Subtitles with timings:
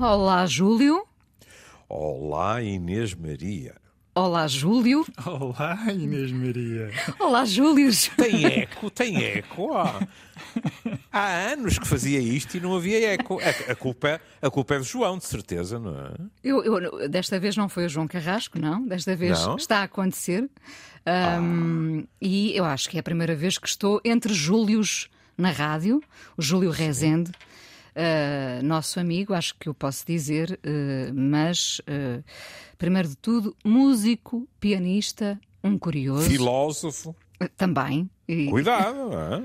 [0.00, 1.04] Olá, Júlio.
[1.88, 3.74] Olá, Inês Maria.
[4.14, 5.04] Olá, Júlio.
[5.26, 6.90] Olá, Inês Maria.
[7.18, 7.90] Olá, Júlio.
[8.16, 9.74] Tem eco, tem eco.
[9.76, 10.00] Ah.
[11.12, 13.38] Há anos que fazia isto e não havia eco.
[13.40, 16.12] A, a culpa, é, a culpa é do João, de certeza, não é?
[16.42, 18.86] Eu, eu- desta vez não foi o João Carrasco, não.
[18.86, 19.56] Desta vez Não?
[19.56, 20.48] está a acontecer.
[21.06, 26.02] Ahm, E eu acho que é a primeira vez que estou entre Júlios na rádio.
[26.36, 27.30] O Júlio Rezende,
[28.00, 32.22] ah, nosso amigo, acho que o posso dizer, ah, mas, ah,
[32.78, 36.28] primeiro de tudo, músico, pianista, um curioso.
[36.28, 37.14] Filósofo.
[37.56, 38.08] Também.
[38.28, 39.42] E Cuidado, é?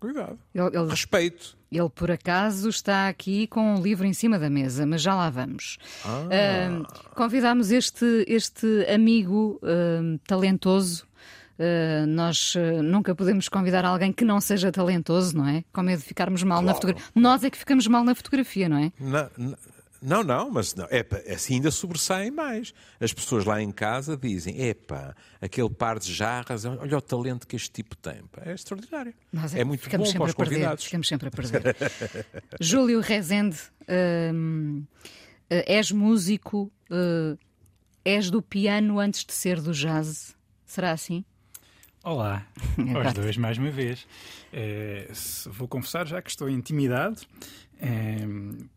[0.00, 0.38] Cuidado.
[0.54, 1.56] ele- ele Respeito.
[1.72, 5.28] Ele, por acaso, está aqui com um livro em cima da mesa, mas já lá
[5.28, 5.78] vamos.
[6.04, 6.82] Ah,
[7.14, 11.06] convidámos este, este amigo ah, talentoso.
[11.58, 15.64] Ah, nós ah, nunca podemos convidar alguém que não seja talentoso, não é?
[15.72, 16.76] Com medo de ficarmos mal na Claro.
[16.88, 17.12] fotografia.
[17.14, 18.92] Nós é que ficamos mal na fotografia, não é?
[18.98, 19.56] Na- na-
[20.06, 22.74] Não, não, mas não, epa, assim ainda sobressaem mais.
[23.00, 27.56] As pessoas lá em casa dizem: epá, aquele par de jarras, olha o talento que
[27.56, 28.20] este tipo tem.
[28.44, 29.14] É extraordinário.
[29.32, 30.54] Nós é muito ficamos bom sempre para os a perder.
[30.56, 30.84] convidados.
[30.84, 31.76] Ficamos sempre a perder.
[32.60, 33.56] Júlio Rezende,
[33.88, 34.30] eh,
[35.66, 36.70] és músico,
[38.04, 40.36] és do piano antes de ser do jazz.
[40.66, 41.24] Será assim?
[42.04, 42.44] Olá,
[43.02, 44.06] aos dois mais uma vez.
[45.14, 47.20] Se- vou confessar já que estou intimidado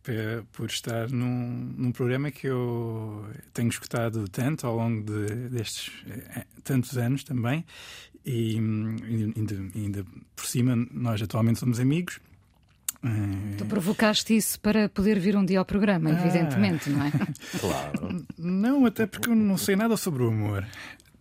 [0.03, 5.91] pe- por estar num, num programa que eu tenho escutado tanto ao longo de- destes
[6.07, 7.65] eh, tantos anos também.
[8.25, 10.05] E ainda, ainda
[10.35, 12.19] por cima, nós atualmente somos amigos.
[13.57, 16.19] Tu provocaste isso para poder vir um dia ao programa, Ah.
[16.25, 17.11] evidentemente, não é?
[17.59, 18.25] Claro.
[18.37, 20.65] Não, até porque eu não sei nada sobre o amor.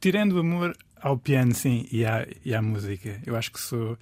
[0.00, 3.20] Tirando o amor ao piano, sim, e à, e à música.
[3.24, 3.96] Eu acho que sou,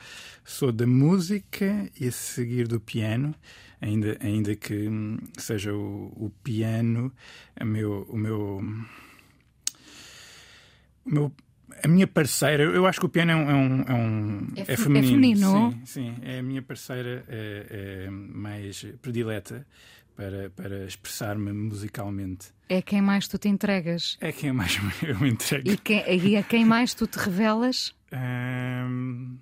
[0.44, 3.34] sou da música e a seguir do piano,
[3.80, 7.12] ainda, ainda que hum, seja o, o piano
[7.56, 8.60] a meu, o meu.
[11.04, 11.32] O meu
[11.82, 13.50] a minha parceira, eu- acho que o piano é um.
[13.50, 15.10] É, um, é, um- É é é feminino.
[15.10, 15.72] feminino?
[15.72, 19.66] Sim, sim, é a minha parceira é, é mais predileta
[20.16, 22.48] para, para expressar-me musicalmente.
[22.68, 24.16] É quem mais tu te entregas.
[24.20, 25.68] É quem mais eu me entrego.
[25.68, 27.94] E, quem, e a quem mais tu te revelas?
[28.12, 29.36] Ahm,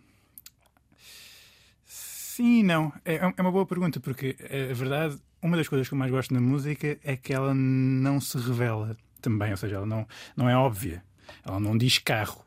[1.84, 2.92] Sim não.
[3.04, 6.10] É, é uma boa pergunta, porque é, a verdade, uma das coisas que eu mais
[6.10, 10.06] gosto na música é que ela não se revela também, ou seja, ela não,
[10.36, 11.04] não é óbvia.
[11.44, 12.42] Ela não diz carro.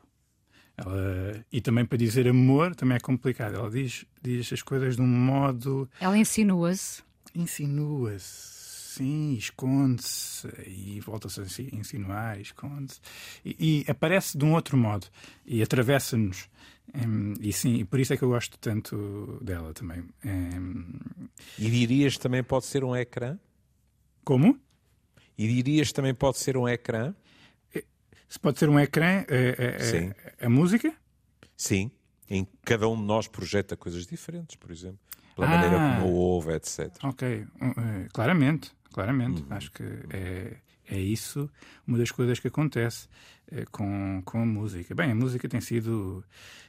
[0.76, 3.54] Ela- e também para dizer amor também é complicado.
[3.54, 5.88] Ela diz, diz as coisas de um modo.
[6.00, 7.02] Ela insinua-se.
[7.36, 13.00] Insinua-se, sim, esconde-se e volta-se a insi- insinuar, esconde-se
[13.44, 15.06] e, e aparece de um outro modo
[15.44, 16.48] e atravessa-nos.
[16.94, 20.04] Hum, e sim, e por isso é que eu gosto tanto dela também.
[20.24, 20.98] Hum,
[21.58, 23.38] E dirias também pode ser um ecrã?
[24.24, 24.58] como?
[25.38, 27.14] E dirias também pode ser um ecrã?
[28.28, 30.12] Se pode ser um ecrã, é, é- Sim.
[30.40, 30.92] é- a música?
[31.56, 31.90] Sim.
[32.28, 34.98] Em que cada um de nós projeta coisas diferentes, por exemplo.
[35.36, 35.50] Pela Ah.
[35.50, 36.90] maneira como ouve, etc.
[37.04, 39.44] Ok, eh, claramente, claramente.
[39.50, 40.56] Acho que é,
[40.88, 41.48] é isso
[41.86, 43.06] uma das coisas que acontece
[43.52, 44.94] eh, com, com a música.
[44.94, 46.24] Bem, a música tem sido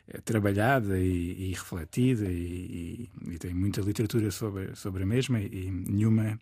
[0.10, 5.40] eh, trabalhada e, e refletida e, e- e tem muita literatura sobre, sobre a mesma
[5.40, 6.38] e nenhuma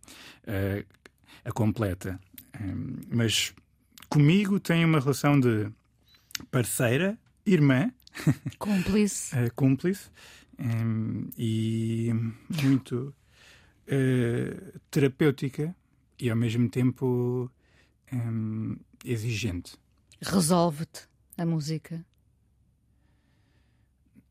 [0.47, 0.83] eh,
[1.45, 2.19] a completa.
[2.59, 3.53] Em, mas
[4.09, 5.69] comigo tem uma relação de
[6.51, 7.91] parceira, irmã,
[8.57, 9.35] Cúmplice.
[9.35, 10.09] eh, cúmplice
[11.37, 12.11] e
[12.63, 13.13] muito
[13.87, 15.75] eh, terapêutica
[16.19, 17.51] e ao mesmo tempo
[18.11, 19.77] em, exigente.
[20.21, 21.07] Resolve-te
[21.37, 22.05] a música.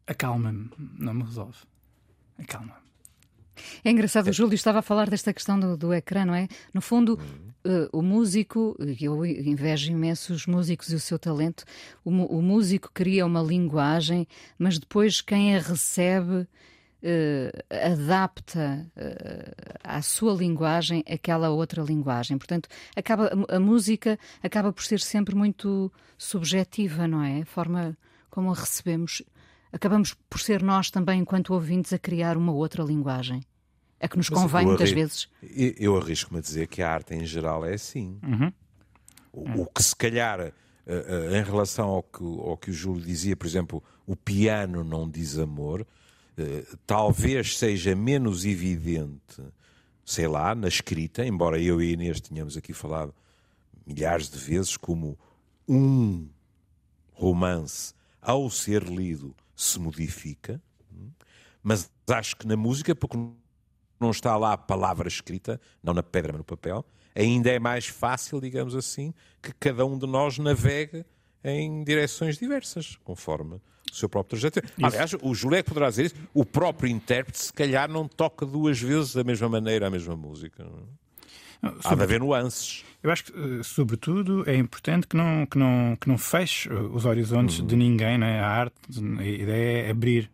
[0.06, 1.58] Acalma-me, não me resolve.
[2.38, 2.83] Acalma-me.
[3.84, 6.48] É engraçado, o Júlio estava a falar desta questão do, do ecrã, não é?
[6.72, 7.18] No fundo,
[7.64, 11.64] eh, o músico, eu invejo imenso os músicos e o seu talento,
[12.04, 14.26] o, o músico cria uma linguagem,
[14.58, 16.46] mas depois quem a recebe
[17.02, 19.54] eh, adapta eh,
[19.84, 22.38] à sua linguagem aquela outra linguagem.
[22.38, 22.66] Portanto,
[22.96, 27.42] acaba, a, a música acaba por ser sempre muito subjetiva, não é?
[27.42, 27.96] A forma
[28.30, 29.22] como a recebemos.
[29.74, 33.42] Acabamos por ser nós também, enquanto ouvintes, a criar uma outra linguagem.
[33.98, 35.28] É que nos Mas convém muitas arri- vezes.
[35.42, 38.16] Eu, arrisco-me a dizer que a arte em geral é assim.
[39.32, 40.52] O, o que se calhar, eh,
[40.86, 45.10] eh, em relação ao que, ao que o Júlio dizia, por exemplo, o piano não
[45.10, 45.84] diz amor,
[46.38, 49.42] eh, talvez seja menos evidente,
[50.04, 53.12] sei lá, na escrita, embora eu e a Inês tenhamos aqui falado
[53.84, 55.18] milhares de vezes como
[55.66, 56.28] um
[57.12, 57.92] romance,
[58.22, 60.60] ao ser lido, se modifica.
[61.62, 63.16] Mas acho que na música, porque
[63.98, 66.84] não está lá a palavra escrita, não na pedra, mas no papel,
[67.14, 71.04] ainda é mais fácil, digamos assim, que cada um de nós navegue
[71.42, 74.60] em direções diversas, conforme o seu próprio trajeto.
[74.82, 76.14] Aliás, o Júlio é que poderá dizer isso.
[76.32, 80.64] O próprio intérprete, se calhar, não toca duas vezes da mesma maneira a mesma música.
[80.64, 80.88] Não,
[81.84, 82.84] Há de haver nuances.
[83.02, 87.04] Eu acho que, eh, sobretudo, é importante que não, que não, que não feche os
[87.04, 87.66] horizontes uhum.
[87.66, 88.16] de ninguém.
[88.16, 88.40] Né?
[88.40, 88.74] A arte,
[89.18, 90.30] a ideia é abrir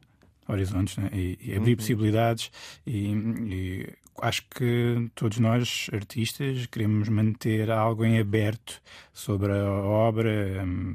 [0.46, 1.10] horizontes né?
[1.12, 1.76] e, e, abrir uhum.
[1.76, 2.50] possibilidades.
[2.86, 3.88] E, e,
[4.22, 8.80] acho que todos nós, artistas, queremos manter algo em aberto
[9.12, 10.94] sobre a obra um,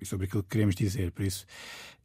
[0.00, 1.10] e sobre aquilo que queremos dizer.
[1.12, 1.46] Por isso,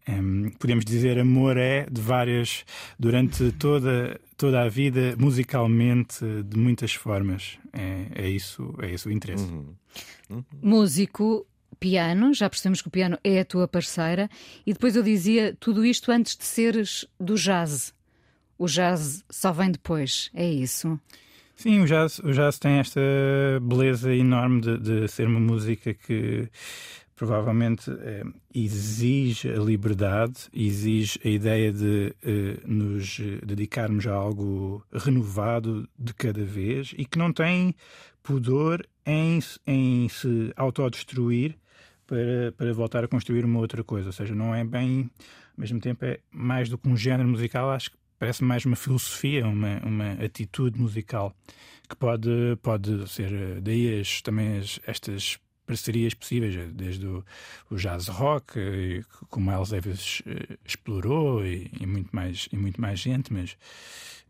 [0.09, 2.65] um, podemos dizer amor é de várias,
[2.97, 7.59] durante toda, toda a vida, musicalmente, de muitas formas.
[7.73, 9.43] É, é isso, é isso o interesse.
[9.43, 9.75] Uhum.
[10.29, 10.43] Uhum.
[10.61, 11.45] Músico
[11.79, 14.29] piano, já percebemos que o piano é a tua parceira,
[14.65, 17.93] e depois eu dizia tudo isto antes de seres do jazz.
[18.57, 20.99] O jazz só vem depois, é isso?
[21.55, 23.01] Sim, o jazz, o jazz tem esta
[23.61, 26.47] beleza enorme de, de ser uma música que
[27.19, 28.23] provavelmente eh,
[28.55, 36.45] exige a liberdade, exige a ideia de eh, nos dedicarmos a algo renovado de cada
[36.45, 37.75] vez e que não tem
[38.23, 39.37] pudor em,
[39.67, 41.57] em se autodestruir
[42.07, 44.07] para, para voltar a construir uma outra coisa.
[44.07, 45.11] Ou seja, não é bem,
[45.57, 48.77] ao mesmo tempo, é mais do que um género musical, acho que parece mais uma
[48.77, 51.35] filosofia, uma, uma atitude musical
[51.89, 52.29] que pode,
[52.61, 55.37] pode ser daí as, também as, estas
[55.69, 57.23] parcerias possíveis, desde o,
[57.69, 62.99] o jazz rock, como Miles Davis eh, explorou, e, e, muito mais, e muito mais
[62.99, 63.55] gente, mas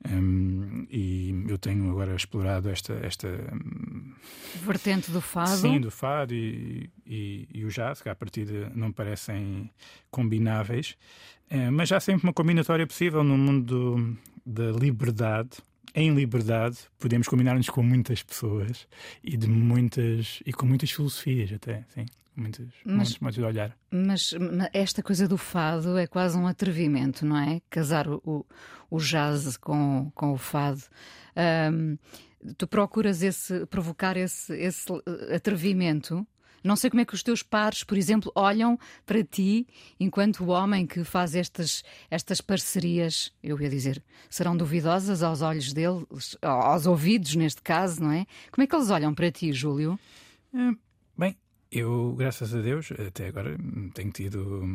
[0.06, 3.30] um, e eu tenho agora explorado esta, esta
[4.66, 5.62] vertente do fado.
[5.62, 9.72] Sim, do fado e, e, e o jazz, que à partida não parecem
[10.12, 10.98] combináveis,
[11.50, 15.52] é, mas há sempre uma combinatória possível no mundo da liberdade.
[15.94, 18.88] Em liberdade, podemos combinar-nos com muitas pessoas
[19.24, 22.06] e de muitas e com muitas filosofias até, sim
[22.40, 23.78] muitos, mas, muitos modos de olhar.
[23.92, 24.34] Mas,
[24.74, 27.62] esta coisa do fado é quase um atrevimento, não é?
[27.70, 28.46] Casar o,
[28.90, 30.82] o jazz com, com o fado.
[31.72, 31.98] Um,
[32.58, 34.86] tu procuras esse, provocar esse, esse
[35.34, 36.26] atrevimento
[36.64, 39.68] não sei como é que os teus pares, por exemplo, olham para ti
[40.00, 45.74] enquanto o homem que faz estas, estas parcerias, eu ia dizer, serão duvidosas aos olhos
[45.74, 48.26] deles, aos ouvidos neste caso, não é?
[48.52, 50.00] Como é que eles olham para ti, Júlio?
[50.54, 50.72] É,
[51.18, 51.36] bem,
[51.72, 53.56] eu, graças a Deus, até agora
[53.94, 54.66] tenho tido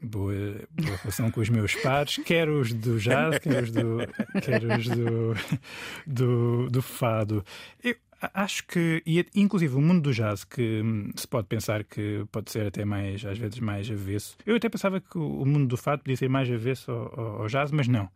[0.00, 0.32] boa,
[0.70, 3.98] boa relação com os meus pares, quer os do jazz, quer os do,
[4.40, 5.34] quer os do,
[6.06, 7.44] do, do fado.
[7.82, 7.96] Eu
[8.32, 12.50] acho que, e inclusive o mundo do jazz, que hum, se pode pensar que pode
[12.50, 14.36] ser até mais, às vezes, mais avesso.
[14.46, 17.70] Eu até pensava que o mundo do fado podia ser mais avesso ao, ao jazz,
[17.70, 18.08] mas não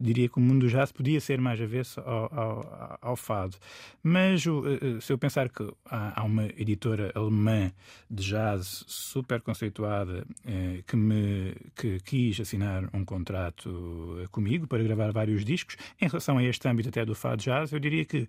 [0.00, 3.56] diria que o mundo do jazz podia ser mais avesso ao, ao, ao fado.
[4.02, 7.70] Mas eh, eh, se eu pensar que há, uma editora alemã
[8.10, 15.12] de jazz super conceituada eh, que me que quis assinar um contrato comigo para gravar
[15.12, 18.28] vários discos, em relação a este âmbito até do fado jazz, eu diria que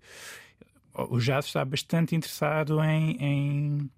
[1.10, 3.92] o jazz está bastante interessado em, em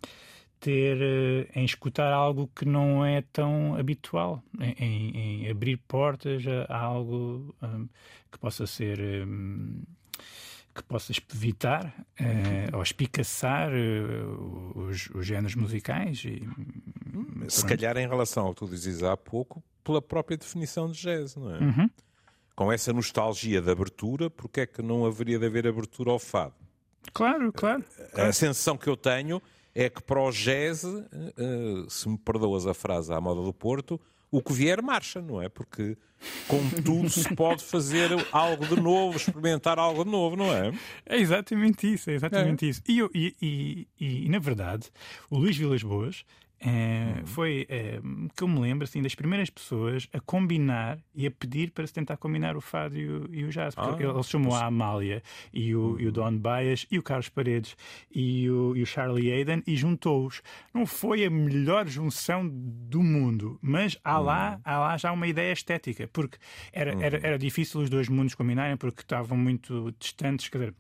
[0.60, 6.78] ter eh, em escutar algo que não é tão habitual, em, em abrir portas a,
[6.78, 7.88] algo um,
[8.32, 9.82] que possa ser um,
[10.76, 16.24] que possa evitar uh, ou espicaçar uh, os, os géneros musicais.
[16.24, 16.48] E,
[17.50, 21.36] Se calhar em relação ao que tu dizes há pouco, pela própria definição de jazz,
[21.36, 21.60] não é?
[21.60, 21.90] Uhum.
[22.56, 26.54] Com essa nostalgia de abertura, porque é que não haveria de haver abertura ao fado?
[27.14, 27.84] Claro, claro.
[28.14, 28.30] claro.
[28.30, 29.42] A sensação que eu tenho
[29.74, 34.00] é que para o jazz, uh, se me perdoas a frase à moda do Porto,
[34.32, 35.50] o que vier marcha, não é?
[35.50, 35.98] Porque
[36.48, 40.72] com tudo se pode fazer algo de novo, experimentar algo de novo, não é?
[41.06, 42.70] É exatamente isso, é exatamente é.
[42.70, 42.82] isso.
[42.88, 43.88] E, e, e,
[44.26, 44.92] e, na verdade,
[45.30, 46.24] o Luís Vilas Boas
[46.62, 48.00] é, foi, é,
[48.36, 51.94] que eu me lembro, assim, das primeiras pessoas a combinar e a pedir para se
[51.94, 53.76] tentar combinar o fado e o, e o jazz.
[53.76, 55.24] Porque ah, ele chamou a Amália
[55.54, 57.78] e o, e o Don Baez e o Carlos Paredes
[58.14, 60.42] e o, e o Charlie Hayden e juntou-os.
[60.74, 64.62] Não foi a melhor junção do mundo, mas há, lá, hum.
[64.66, 66.38] há lá já uma ideia estética, porque
[66.74, 70.50] era, era, era difícil os dois mundos combinarem porque estavam muito distantes.
[70.50, 70.76] Quer dizer,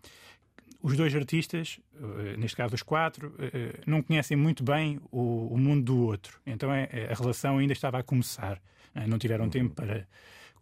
[0.81, 5.57] os dois artistas, eh, neste caso os quatro, eh, eh, não conhecem muito bem o,
[5.57, 6.39] mundo do outro.
[6.45, 8.61] Então é, é, a relação ainda estava a começar.
[9.07, 9.49] Não tiveram uhum.
[9.51, 10.07] tempo para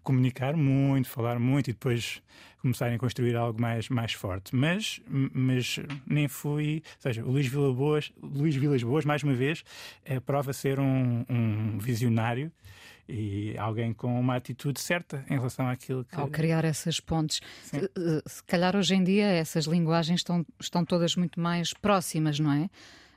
[0.03, 2.21] comunicar muito, falar muito e depois
[2.61, 4.55] começarem a construir algo mais, mais forte.
[4.55, 6.83] Mas, mas nem fui.
[6.85, 9.63] Ou seja, o Luís Vilas Boas, Luís Vilas Boas mais uma vez,
[10.03, 12.51] é, prova ser um, um visionário
[13.07, 16.15] e alguém com uma atitude certa em relação àquilo que.
[16.15, 17.41] Ao criar essas pontes.
[17.63, 17.89] Se,
[18.25, 22.69] se calhar hoje em dia essas linguagens estão, estão todas muito mais próximas, não é?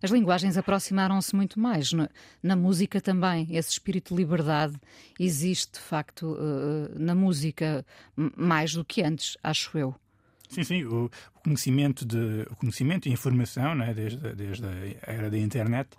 [0.02, 1.92] As linguagens aproximaram-se muito mais.
[1.92, 2.08] Na,
[2.42, 4.74] na, música também, esse espírito de liberdade
[5.18, 7.84] existe, de facto, uh, na música
[8.16, 9.94] mais do que antes, acho eu.
[10.48, 11.10] Sim, sim, o,
[11.44, 15.90] conhecimento de o conhecimento e informação, né, desde, desde a era da internet,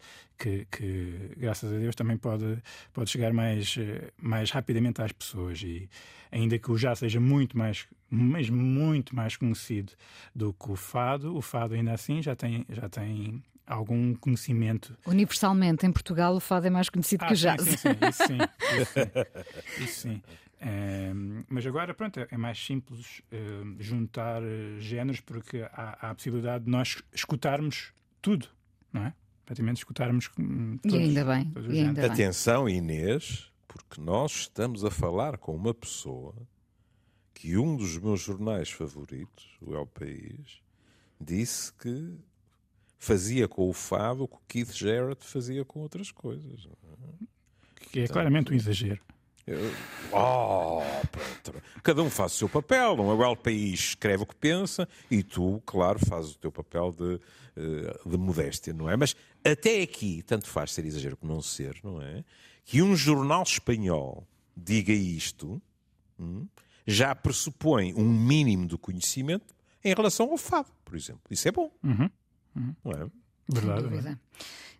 [0.41, 2.57] que, que, graças a Deus também pode,
[2.91, 3.75] pode chegar mais,
[4.19, 5.87] mais rapidamente às pessoas e
[6.31, 9.93] ainda que o já seja muito mais, mas muito mais conhecido
[10.33, 14.97] do que o fado, o fado ainda assim já tem, já tem algum conhecimento.
[15.05, 17.61] Universalmente, em Portugal, o fado é mais conhecido ah, que o jazz.
[17.61, 18.37] Sim, sim, sim, isso sim.
[18.81, 19.83] Isso sim.
[19.83, 20.21] Isso sim.
[20.63, 26.15] Um, mas agora, pronto, é mais simples uh, juntar uh, géneros porque há, há, a
[26.15, 28.47] possibilidade de nós escutarmos tudo,
[28.93, 29.13] não é?
[29.51, 31.51] Praticamente escutarmos todos, E ainda bem.
[31.69, 36.33] E ainda Atenção, Inês, porque nós estamos a falar com uma pessoa
[37.33, 40.61] que um dos meus jornais favoritos, o El País,
[41.19, 42.17] disse que
[42.97, 46.65] fazia com o fado o que o Keith Jarrett fazia com outras coisas.
[47.91, 49.01] Que é claramente um exagero.
[50.11, 50.81] Oh,
[51.83, 53.27] Cada um faz o seu papel, não é?
[53.27, 57.19] O País escreve o que pensa e tu, claro, fazes o teu papel de,
[57.55, 58.95] eh, de modéstia, não é?
[58.95, 62.23] Mas até aqui, tanto faz ser exagero como não ser, não é?
[62.63, 65.61] Que um jornal espanhol diga isto
[66.19, 66.47] hum,
[66.85, 71.23] já pressupõe um mínimo de conhecimento em relação ao fado, por exemplo.
[71.29, 71.71] Isso é bom.
[71.83, 72.09] Uhum.
[72.55, 72.75] Uhum.
[72.83, 73.07] Não é?
[73.47, 74.19] Verdade.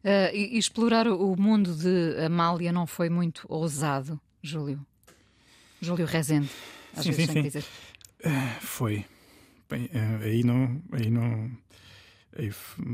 [0.03, 4.19] Uh, e, e explorar o mundo de Amália não foi muito ousado.
[4.41, 4.85] Júlio?
[5.81, 6.49] Júlio Rezende,
[6.95, 7.41] às sim, vezes sim, sim.
[7.41, 7.65] dizer.
[8.25, 9.05] Uh, foi.
[9.69, 10.81] Bem, uh, aí não.
[10.91, 11.51] Aí não
[12.37, 12.51] aí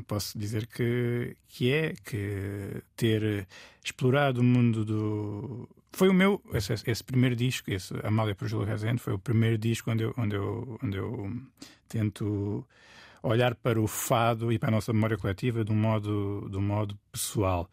[0.08, 3.48] posso dizer que, que é que ter
[3.84, 5.70] explorado o mundo do.
[5.92, 6.42] Foi o meu.
[6.54, 10.14] Esse, esse primeiro disco, esse Amália por Júlio Rezende, foi o primeiro disco onde eu,
[10.18, 11.42] onde eu, onde eu
[11.88, 12.66] tento
[13.24, 16.62] olhar para o fado e para a nossa memória coletiva de um modo, de um
[16.62, 17.70] modo pessoal.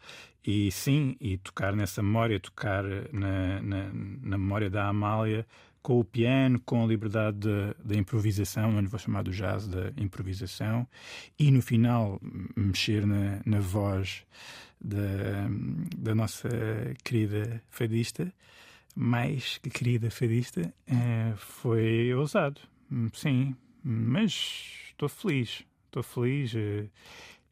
[0.47, 3.91] E sim, e tocar nessa memória, tocar na, na,
[4.23, 5.47] na memória da Amália
[5.85, 7.47] com o piano, com a liberdade
[7.85, 10.89] da improvisação, lhe vou chamar do jazz, da improvisação,
[11.39, 12.19] e no final
[12.57, 14.25] mexer na, na voz
[14.81, 15.47] da,
[15.95, 16.49] da nossa
[17.05, 18.33] querida fadista,
[18.97, 22.63] mais que querida fadista, eh, foi ousado,
[23.13, 26.55] sim, mas estou feliz, estou feliz.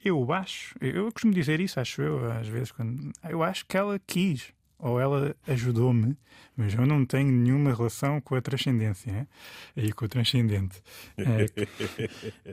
[0.03, 4.01] Eu acho, eu costumo dizer isso, acho eu, às vezes, quando, eu acho que ela
[4.05, 6.17] quis ou ela ajudou-me,
[6.57, 9.29] mas eu não tenho nenhuma relação com a transcendência
[9.77, 10.83] e com o transcendente.
[11.17, 11.47] É,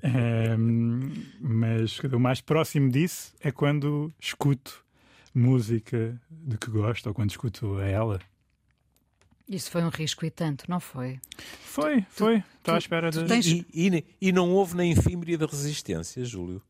[0.04, 0.56] é,
[1.42, 4.86] mas o mais próximo disso é quando escuto
[5.34, 8.20] música de que gosto ou quando escuto a ela.
[9.50, 11.20] Isso foi um risco e tanto, não foi?
[11.66, 12.44] Foi, foi.
[12.60, 13.26] Estou à espera de.
[13.26, 13.48] Tens...
[13.48, 16.62] E, e, e, não houve nem efímera de resistência, Júlio?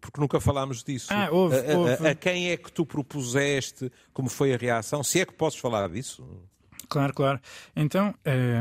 [0.00, 1.08] Porque nunca falámos disso.
[1.10, 2.06] Ah, houve, a, houve.
[2.06, 3.90] A, a, quem é que tu propuseste?
[4.12, 5.02] Como foi a reação?
[5.02, 6.24] Se é que podes falar disso?
[6.90, 7.40] Claro, claro.
[7.76, 8.12] Então,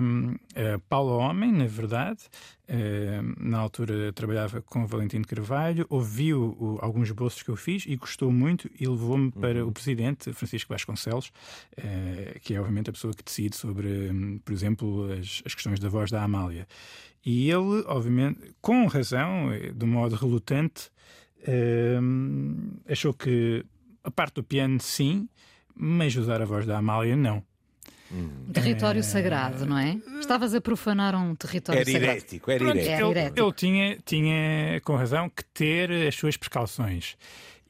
[0.01, 0.35] um,
[0.87, 2.19] Paulo Homem, na verdade,
[2.69, 7.85] uh, na altura trabalhava com o Valentino Carvalho, ouviu o, alguns bolsos que eu fiz
[7.87, 9.31] e gostou muito e levou-me uhum.
[9.31, 11.31] para o presidente, Francisco Vasconcelos,
[11.75, 15.79] uh, que é obviamente a pessoa que decide sobre, um, por exemplo, as, as questões
[15.79, 16.67] da voz da Amália.
[17.25, 20.91] E ele, obviamente, com razão, de um modo relutante,
[21.99, 23.65] hum, achou que
[24.03, 25.27] a parte do piano sim,
[25.75, 27.43] mas usar a voz da Amália não.
[28.11, 29.03] Um território é...
[29.03, 29.99] sagrado, não é?
[30.19, 32.11] Estavas a profanar um território era sagrado.
[32.11, 32.91] Herético, era herético.
[32.91, 33.39] Ele, herético.
[33.39, 37.15] ele tinha, tinha, com razão, que ter as suas precauções.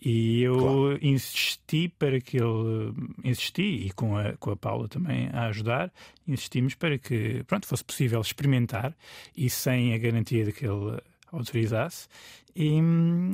[0.01, 1.00] E eu claro.
[1.01, 2.93] insisti para que ele
[3.24, 5.91] insisti e com a, com a Paula também a ajudar,
[6.25, 8.96] insistimos para que pronto, fosse possível experimentar
[9.36, 11.01] e sem a garantia de que ele
[11.34, 12.08] autorizasse
[12.55, 12.79] e,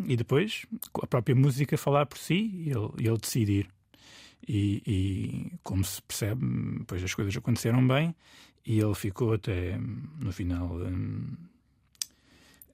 [0.08, 0.66] e depois
[1.04, 3.75] a própria música falar por si e ele, ele decidir.
[4.48, 6.46] E, e, como se percebe,
[6.80, 8.16] depois as coisas aconteceram bem
[8.66, 9.78] e ele ficou até
[10.20, 11.36] no final um,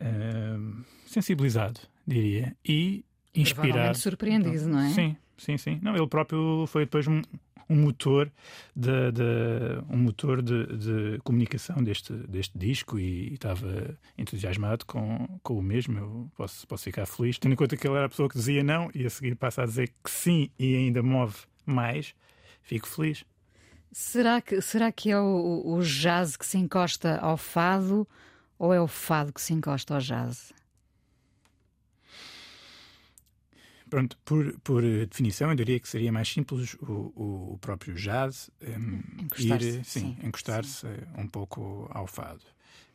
[0.02, 3.04] um, sensibilizado, diria, e
[3.36, 3.98] inspirado.
[3.98, 4.90] surpreendido, não é?
[4.90, 5.80] Sim, sim, sim.
[5.82, 7.22] Não, ele próprio foi depois um,
[7.70, 8.32] um motor
[8.76, 9.24] de, de,
[9.90, 15.62] um motor de, de, comunicação deste, deste disco e, e, estava entusiasmado com, com o
[15.62, 15.98] mesmo.
[15.98, 18.64] Eu posso, posso ficar feliz, tendo em conta que ele era a pessoa que dizia
[18.64, 22.16] não e a seguir passa a dizer que sim e ainda move mais,
[22.62, 23.26] fico feliz.
[23.92, 28.08] Será que, será que é o, o jazz que se encosta ao fado
[28.58, 30.54] ou é o fado que se encosta ao jazz?
[33.90, 38.50] Pronto, por, por definição, eu diria que seria mais simples o, o, o próprio jazz
[38.62, 40.88] um, encostar ir, sim, sim encostar-se
[41.18, 42.40] um pouco ao fado.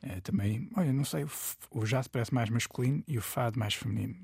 [0.09, 1.31] É, também, olha, não sei, o,
[1.73, 4.15] o jazz parece mais masculino e o fado mais feminino.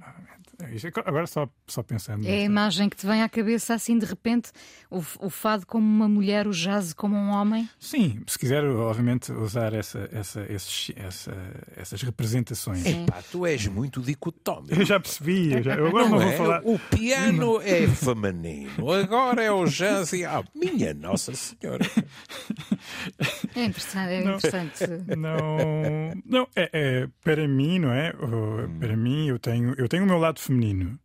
[0.62, 2.26] É isso, agora só, só pensando.
[2.26, 4.52] É a imagem que te vem à cabeça assim de repente,
[4.90, 7.68] o, o fado como uma mulher, o jazz como um homem?
[7.80, 11.34] Sim, se quiser, obviamente, usar essa, essa, esses, essa,
[11.76, 12.86] essas representações.
[12.86, 14.74] Epá, tu és muito dicotómico.
[14.74, 16.26] Eu já percebi, eu, já, eu agora não, não é?
[16.26, 16.62] vou falar.
[16.64, 20.24] O piano é feminino, agora é o jazz e.
[20.24, 21.84] Ah, minha Nossa Senhora!
[23.54, 25.16] É interessante, é interessante.
[25.16, 25.72] Não não,
[26.55, 28.12] é, é, para mim, não é?
[28.21, 28.79] Hum.
[28.79, 30.99] Para mim, eu tenho, eu tenho o meu lado feminino.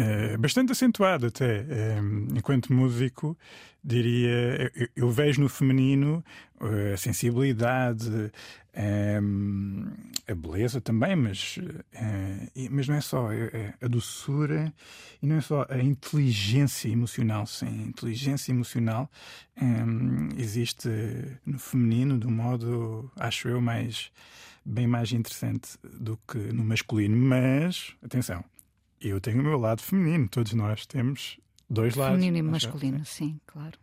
[0.00, 1.66] É, bastante acentuado até.
[1.68, 1.98] É,
[2.34, 3.36] enquanto músico,
[3.84, 6.24] diria, eu, vejo no feminino
[6.60, 8.32] eh, a sensibilidade,
[10.28, 11.58] a beleza também, mas,
[12.70, 13.28] mas não é só
[13.80, 14.72] a doçura
[15.22, 17.46] e não é só a inteligência emocional.
[17.46, 19.10] Sem inteligência emocional
[20.36, 20.88] existe
[21.44, 24.10] no feminino de um modo, acho eu, mais
[24.64, 27.16] bem mais interessante do que no masculino.
[27.16, 28.44] Mas, atenção,
[29.00, 31.38] eu tenho o meu lado feminino, todos nós temos
[31.68, 32.24] dois feminino lados.
[32.24, 33.78] Feminino e masculino, sim, claro.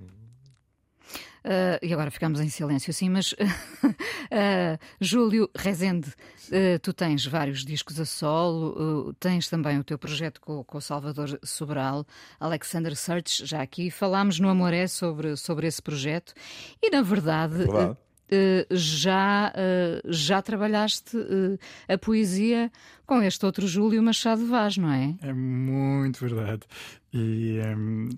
[1.48, 3.38] Uh, e agora ficamos em silêncio, sim, mas uh,
[5.00, 10.62] Júlio Rezende, uh, tu tens vários discos a solo, tens também o teu projeto com,
[10.66, 12.06] com o Salvador Sobral,
[12.38, 16.34] Alexander Search, já aqui falámos no Amoré sobre, sobre esse projeto,
[16.82, 17.64] e na verdade.
[17.64, 18.07] É Uh,
[18.72, 21.58] já, uh, já trabalhaste uh,
[21.88, 22.72] a poesia
[23.06, 25.16] com este outro Júlio Machado Vaz, não é?
[25.22, 26.64] É muito verdade.
[27.14, 28.10] E, um,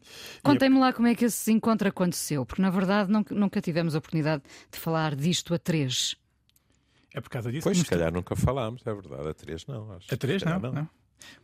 [0.44, 0.80] Contem-me e...
[0.80, 4.44] lá como é que esse encontro aconteceu, porque na verdade nunca, nunca tivemos a oportunidade
[4.72, 6.16] de falar disto a três.
[7.13, 9.30] É por causa disso Pois, se calhar nunca falámos, é verdade.
[9.30, 10.13] A três não, acho.
[10.13, 10.72] A três não, não.
[10.72, 10.89] não.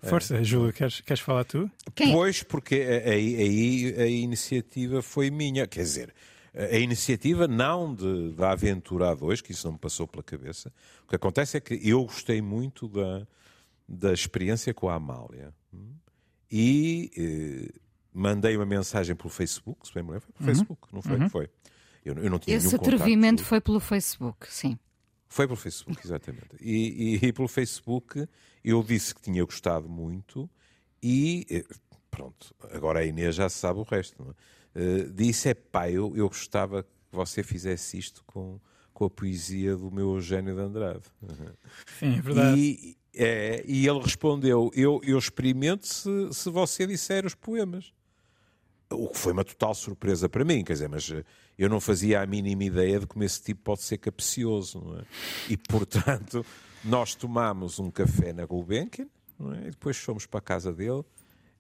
[0.02, 0.44] Força, é.
[0.44, 1.70] Júlio, queres, queres falar tu?
[1.94, 2.12] Quem?
[2.12, 5.68] Pois, porque aí, aí a iniciativa foi minha.
[5.68, 6.14] Quer dizer,
[6.56, 10.72] a iniciativa não de, da Aventura A2, que isso não me passou pela cabeça.
[11.04, 13.28] O que acontece é que eu gostei muito da,
[13.88, 15.54] da experiência com a Amália.
[16.50, 17.80] E eh,
[18.14, 20.56] mandei uma mensagem pelo Facebook, se bem me lembro, foi pelo uhum.
[20.56, 21.20] Facebook, não foi?
[21.20, 21.30] Uhum.
[21.30, 21.50] Foi.
[22.06, 24.80] Eu, eu, não tinha Esse atrevimento foi pelo Facebook, sim.
[25.28, 26.56] Foi pelo Facebook, exatamente.
[26.62, 28.26] E, e, e, pelo Facebook
[28.64, 30.50] eu disse que tinha gostado muito
[31.04, 31.66] e eh,
[32.10, 34.24] pronto, agora a Inês já sabe o resto.
[34.24, 34.36] Não é?
[34.76, 38.60] Uh, disse: é pá, eu, eu gostava que você fizesse isto com,
[38.94, 41.04] com a poesia do meu Eugênio de Andrade.
[42.00, 42.60] Sim, é verdade.
[42.60, 47.94] E, é, e ele respondeu: Eu, eu experimento se, se você disser os poemas.
[48.90, 51.24] O que foi uma total surpresa para mim, quer dizer, mas eh,
[51.58, 55.04] eu não fazia a mínima ideia de como esse tipo pode ser capcioso, não é?
[55.50, 56.46] E portanto,
[56.86, 59.08] nós tomámos um café na Gulbenkian,
[59.56, 59.68] é?
[59.68, 61.04] e depois fomos para a casa dele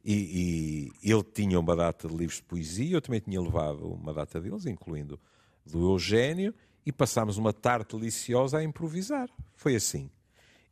[0.06, 4.14] e, e, ele tinha uma data de livros de poesia, eu também tinha levado uma
[4.14, 5.20] data deles, incluindo
[5.66, 6.54] do Eugênio,
[6.86, 9.28] e passámos uma tarde deliciosa a improvisar.
[9.56, 10.12] Foi assim.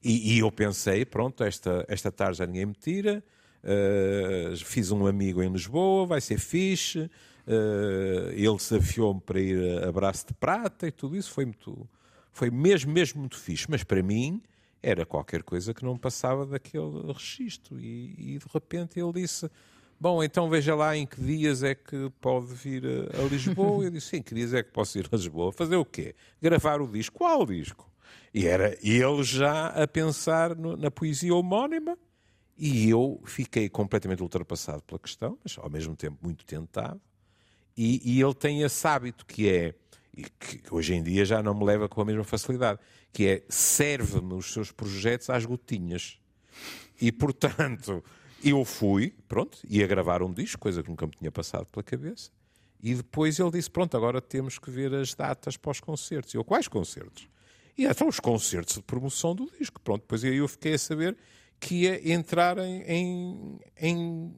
[0.03, 3.23] E, e eu pensei, pronto, esta, esta tarde já ninguém me tira,
[3.63, 9.91] uh, fiz um amigo em Lisboa, vai ser fixe, uh, ele desafiou-me para ir a
[9.91, 11.89] Braço de Prata e tudo isso, foi muito,
[12.31, 13.65] foi mesmo, mesmo muito fixe.
[13.67, 14.43] Mas para mim,
[14.83, 17.79] era qualquer coisa que não passava daquele registro.
[17.79, 19.49] E, e, de repente ele disse:
[19.97, 23.85] Bom, então veja lá em que dias é que pode vir a, a Lisboa.
[23.85, 25.53] Eu disse: Em que dias é que posso ir a Lisboa?
[25.53, 26.13] Fazer o quê?
[26.41, 27.17] Gravar o disco.
[27.17, 27.89] Qual disco?
[28.33, 31.97] E era ele já a pensar no, na poesia homónima.
[32.55, 37.01] E eu fiquei completamente ultrapassado pela questão, mas ao mesmo tempo muito tentado.
[37.75, 39.73] E, e ele tem esse hábito que é
[40.15, 42.79] e que hoje em dia já não me leva com a mesma facilidade,
[43.11, 46.19] que é serve-me os seus projetos às gotinhas.
[47.01, 48.03] E, portanto,
[48.43, 52.29] eu fui, pronto, ia gravar um disco, coisa que nunca me tinha passado pela cabeça,
[52.81, 56.33] e depois ele disse, pronto, agora temos que ver as datas para os concertos.
[56.33, 57.27] E eu, quais concertos?
[57.77, 59.79] E então os concertos de promoção do disco.
[59.81, 61.17] Pronto, depois aí eu fiquei a saber
[61.59, 64.35] que ia entrar em, em, em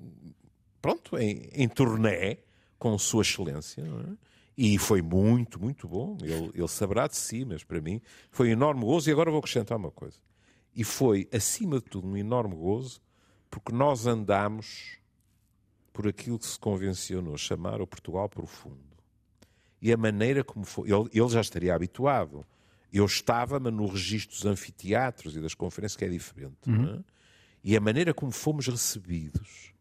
[0.80, 2.38] pronto, em, em turnê
[2.78, 4.26] com Sua Excelência, não é?
[4.58, 6.18] E foi muito, muito bom.
[6.22, 9.10] Ele, ele saberá de si, mas para mim foi um enorme gozo.
[9.10, 10.18] E agora vou acrescentar uma coisa.
[10.74, 13.02] E foi, acima de tudo, um enorme gozo,
[13.50, 14.98] porque nós andamos
[15.92, 18.84] por aquilo que se convencionou chamar o Portugal profundo.
[19.82, 20.90] E a maneira como foi.
[20.90, 22.46] Ele, ele já estaria habituado.
[22.92, 26.58] Eu estava, mas no registro dos anfiteatros e das conferências, que é diferente.
[26.68, 26.96] Uhum.
[26.96, 27.04] É?
[27.64, 29.74] E a maneira como fomos recebidos,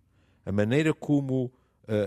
[0.45, 1.53] a maneira como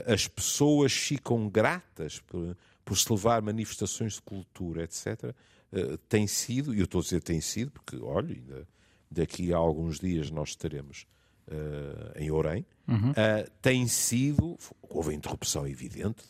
[0.06, 5.36] as pessoas ficam gratas por, por se levar manifestações de cultura, etc.,
[5.72, 8.68] eh, tem sido, e eu estou a dizer tem sido, porque, olha, ainda
[9.12, 11.06] daqui a alguns dias nós estaremos
[11.48, 13.12] uh, em Orem, uhum.
[13.12, 16.24] uh, tem sido, houve interrupção evidente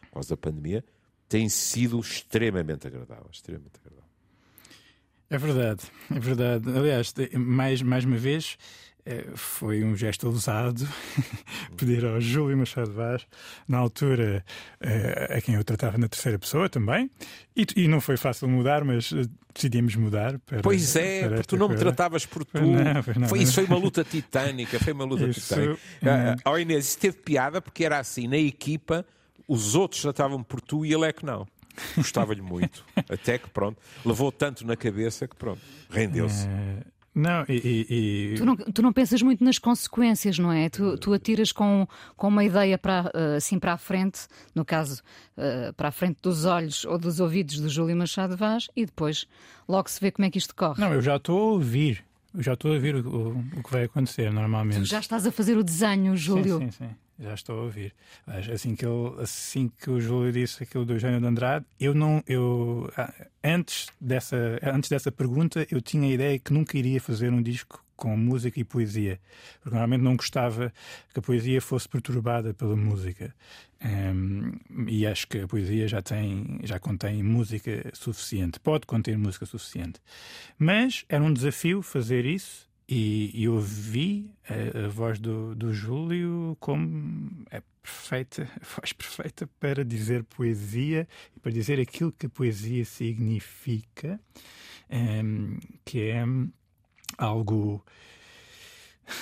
[0.00, 0.84] por causa da pandemia,
[1.28, 4.04] tem sido extremamente agradável, extremamente agradável.
[5.30, 6.70] É verdade, é verdade.
[6.70, 8.56] Aliás, mais, mais uma vez,
[8.93, 8.93] eh,
[9.34, 10.88] foi um gesto ousado
[11.76, 13.26] pedir ao Júlio Machado Vaz,
[13.68, 14.44] na altura
[15.30, 17.10] a quem eu tratava na terceira pessoa também,
[17.54, 19.12] e, e não foi fácil mudar, mas
[19.54, 20.38] decidimos mudar.
[20.40, 22.60] Para, pois é, porque tu não me tratavas por tu.
[22.60, 25.78] Não, foi não, foi, isso foi uma luta titânica, foi uma luta isso, titânica.
[26.02, 26.40] Hum.
[26.44, 29.06] Ao Inês, isso teve piada porque era assim, na equipa,
[29.46, 31.46] os outros tratavam por tu e ele é que não.
[31.96, 32.84] Gostava-lhe muito.
[33.08, 36.46] Até que, pronto, levou tanto na cabeça que, pronto, rendeu-se.
[36.46, 36.93] Uh...
[37.14, 38.34] Não, e, e...
[38.36, 40.68] Tu não, tu não pensas muito nas consequências, não é?
[40.68, 45.00] Tu, tu atiras com, com uma ideia para, eh, assim para a frente, no caso,
[45.38, 49.28] uh, para a frente dos olhos ou dos ouvidos do Júlio Machado Vaz, e depois
[49.68, 50.80] logo se vê como é que isto corre.
[50.80, 52.04] Não, eu já estou a ouvir.
[52.34, 54.80] Eu já estou a ouvir o, o, o que vai acontecer normalmente.
[54.80, 56.58] Tu já estás a fazer o desenho, Júlio.
[56.58, 56.90] Sim, sim, sim.
[57.18, 57.94] Já estou a ouvir.
[58.26, 62.22] Assim que, ele, assim que o Júlio disse aquilo do Eugênio de Andrade, eu não.
[62.26, 62.90] Eu,
[63.42, 67.84] antes, dessa, antes dessa pergunta, eu tinha a ideia que nunca iria fazer um disco
[67.96, 69.20] com música e poesia.
[69.60, 70.72] Porque normalmente não gostava
[71.12, 73.34] que a poesia fosse perturbada pela música.
[73.84, 74.52] Um,
[74.88, 80.00] e acho que a poesia já tem, já contém música suficiente, pode conter música suficiente.
[80.58, 87.44] Mas era um desafio fazer isso e, ouvi a, a, voz do, do Júlio como
[87.50, 92.84] é perfeita, a voz perfeita para dizer poesia e para dizer aquilo que a poesia
[92.84, 94.20] significa,
[94.90, 96.24] um, que é
[97.16, 97.84] algo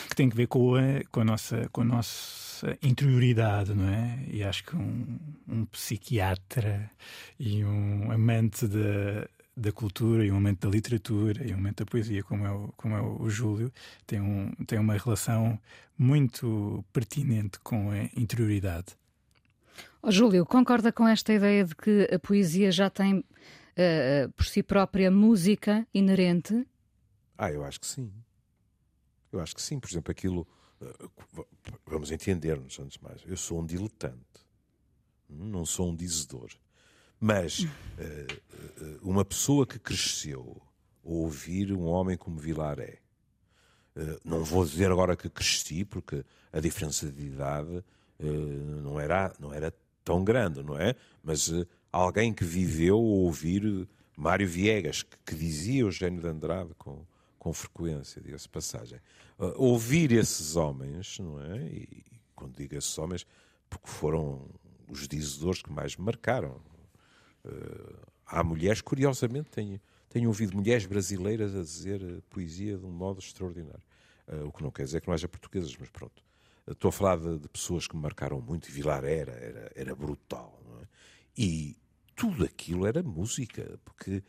[0.08, 4.24] que tem que ver com a, com a, nossa, com a nossa interioridade, não é?
[4.28, 6.90] E acho que um, um psiquiatra
[7.38, 11.86] e um amante da, da cultura e um amante da literatura e um amante da
[11.86, 13.72] poesia, como é o, como é o Júlio,
[14.06, 15.60] tem, um, tem uma relação
[15.96, 18.96] muito pertinente com a interioridade.
[20.02, 24.62] Oh, Júlio, concorda com esta ideia de que a poesia já tem uh, por si
[24.62, 26.66] própria música inerente?
[27.36, 28.12] Ah, eu acho que sim.
[29.30, 29.80] Eu acho que sim.
[29.80, 30.46] Por exemplo, aquilo.
[30.80, 31.08] Eh,
[31.86, 33.22] vamos entender-nos antes de mais.
[33.26, 34.46] Eu sou um diletante.
[35.28, 36.50] Não sou um dizedor.
[37.24, 40.60] Mas uh, uma pessoa que cresceu
[41.04, 42.98] a ouvir um homem como Vilaré.
[43.94, 47.84] Uh, não vou dizer agora que cresci, porque a diferença de idade
[48.18, 49.72] não, era, não era
[50.04, 50.94] tão grande, não é?
[51.24, 51.50] Mas
[51.90, 57.04] alguém que viveu a ouvir Mário Viegas, que, que dizia Eugênio de Andrade com,
[57.38, 58.98] com frequência, diga-se passagem.
[59.38, 61.58] Uh, ouvir esses homens, não é?
[61.66, 62.04] E
[62.34, 63.26] quando digo esses homens,
[63.68, 64.48] porque foram
[64.88, 66.60] os dizedores que mais me marcaram.
[67.44, 72.90] Uh, há mulheres, curiosamente, tenho, tenho ouvido mulheres brasileiras a dizer uh, poesia de um
[72.90, 73.82] modo extraordinário.
[74.28, 76.22] Uh, o que não quer dizer que não haja portuguesas, mas pronto.
[76.66, 78.70] Estou a falar de, de, pessoas que me marcaram muito.
[78.70, 80.62] Vilar era, era, era brutal.
[80.80, 80.86] É?
[81.36, 81.76] E
[82.14, 84.22] tudo aquilo era música, porque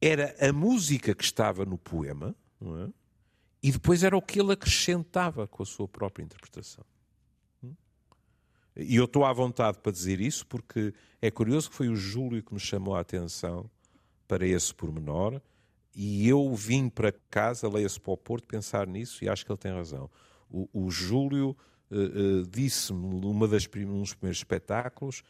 [0.00, 2.92] era a música que estava no poema, é?
[3.62, 6.84] e depois era o que ele acrescentava com a sua própria interpretação.
[8.78, 12.42] E eu estou à vontade para dizer isso porque é curioso que foi o Júlio
[12.42, 13.68] que me chamou a atenção
[14.26, 15.40] para esse pormenor
[15.94, 19.58] e eu vim para casa, leia-se para o Porto, pensar nisso e acho que ele
[19.58, 20.08] tem razão.
[20.48, 21.56] O, o Júlio
[21.90, 23.20] uh, uh, disse-me
[23.68, 25.22] prim nos primeiros espetáculos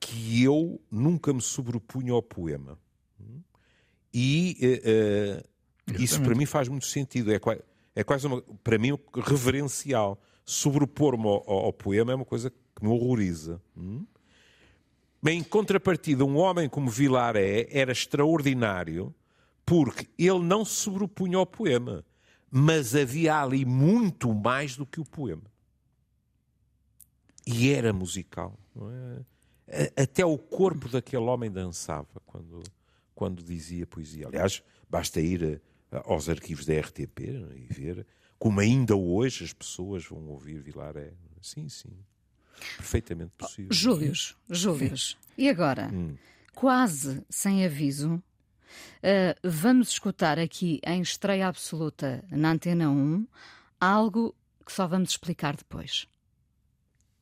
[0.00, 2.78] que eu nunca me sobrepunho ao poema.
[4.14, 7.32] E uh, isso para mim faz muito sentido.
[7.32, 7.40] É,
[7.94, 10.18] é quase uma, para mim, reverencial.
[10.44, 13.60] Sobrepor-me ao, ao, poema é uma coisa que me horroriza.
[13.76, 14.04] Hum?
[15.26, 19.14] Em contrapartida, um homem como Vilaré era extraordinário
[19.66, 22.04] porque ele não se sobrepunha ao poema,
[22.50, 25.42] mas havia ali muito mais do que o poema.
[27.46, 28.58] E era musical.
[29.66, 29.92] É?
[30.02, 32.62] Até o corpo daquele homem dançava quando,
[33.14, 34.26] quando dizia poesia.
[34.28, 35.60] Aliás, basta ir eh,
[36.06, 37.20] aos arquivos da RTP
[37.56, 38.06] e ver
[38.38, 41.12] como ainda hoje as pessoas vão ouvir Vilar é.
[41.42, 41.92] Sim, sim.
[42.76, 43.72] Perfeitamente possível.
[43.72, 45.18] Július, Július.
[45.36, 46.16] E agora, hum.
[46.54, 48.22] quase sem aviso, uh,
[49.42, 53.26] vamos escutar aqui em estreia absoluta na Antena 1
[53.80, 56.06] algo que só vamos explicar depois.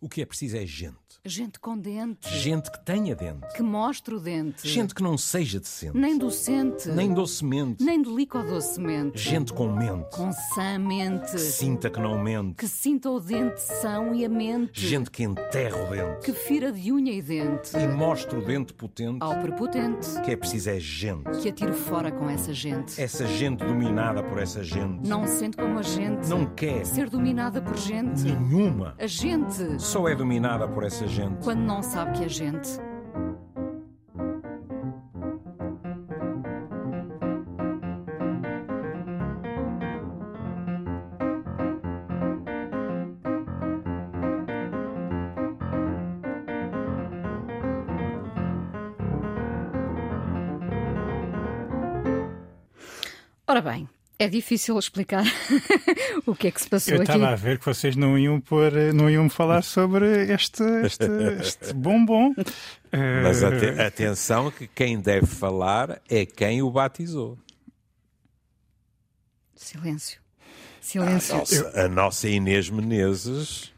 [0.00, 0.94] O que é preciso é gente.
[1.24, 2.28] Gente com dente.
[2.38, 3.52] Gente que tenha dente.
[3.56, 4.68] Que mostre o dente.
[4.68, 5.96] Gente que não seja decente.
[5.96, 6.88] Nem docente.
[6.90, 7.82] Nem docemente.
[7.82, 9.18] Nem delicodocemente.
[9.18, 10.08] Gente com mente.
[10.12, 11.32] Com sã mente.
[11.32, 12.54] Que sinta que não mente.
[12.56, 14.86] Que sinta o dente são e a mente.
[14.86, 16.26] Gente que enterra o dente.
[16.26, 17.76] Que fira de unha e dente.
[17.76, 19.18] E mostre o dente potente.
[19.20, 20.20] Ao prepotente.
[20.24, 21.40] Que é preciso é gente.
[21.40, 23.00] Que atire fora com essa gente.
[23.00, 25.08] Essa gente dominada por essa gente.
[25.08, 26.28] Não sente como a gente.
[26.28, 26.84] Não quer.
[26.84, 28.22] Ser dominada por gente.
[28.22, 28.94] Nenhuma.
[28.98, 29.56] A gente.
[29.86, 31.44] Só é dominada por essa gente.
[31.44, 32.68] Quando não sabe que a gente.
[53.46, 55.24] Ora bem, é difícil explicar
[56.26, 57.12] o que é que se passou Eu aqui.
[57.12, 61.04] estava a ver que vocês não iam, pôr, não iam falar sobre este, este,
[61.40, 62.34] este bombom.
[63.22, 67.36] Mas Eh, ate- atenção que quem deve falar é quem o batizou.
[69.54, 70.20] Silêncio.
[70.80, 71.36] Silêncio.
[71.36, 73.72] Nossa, a nossa Inês Menezes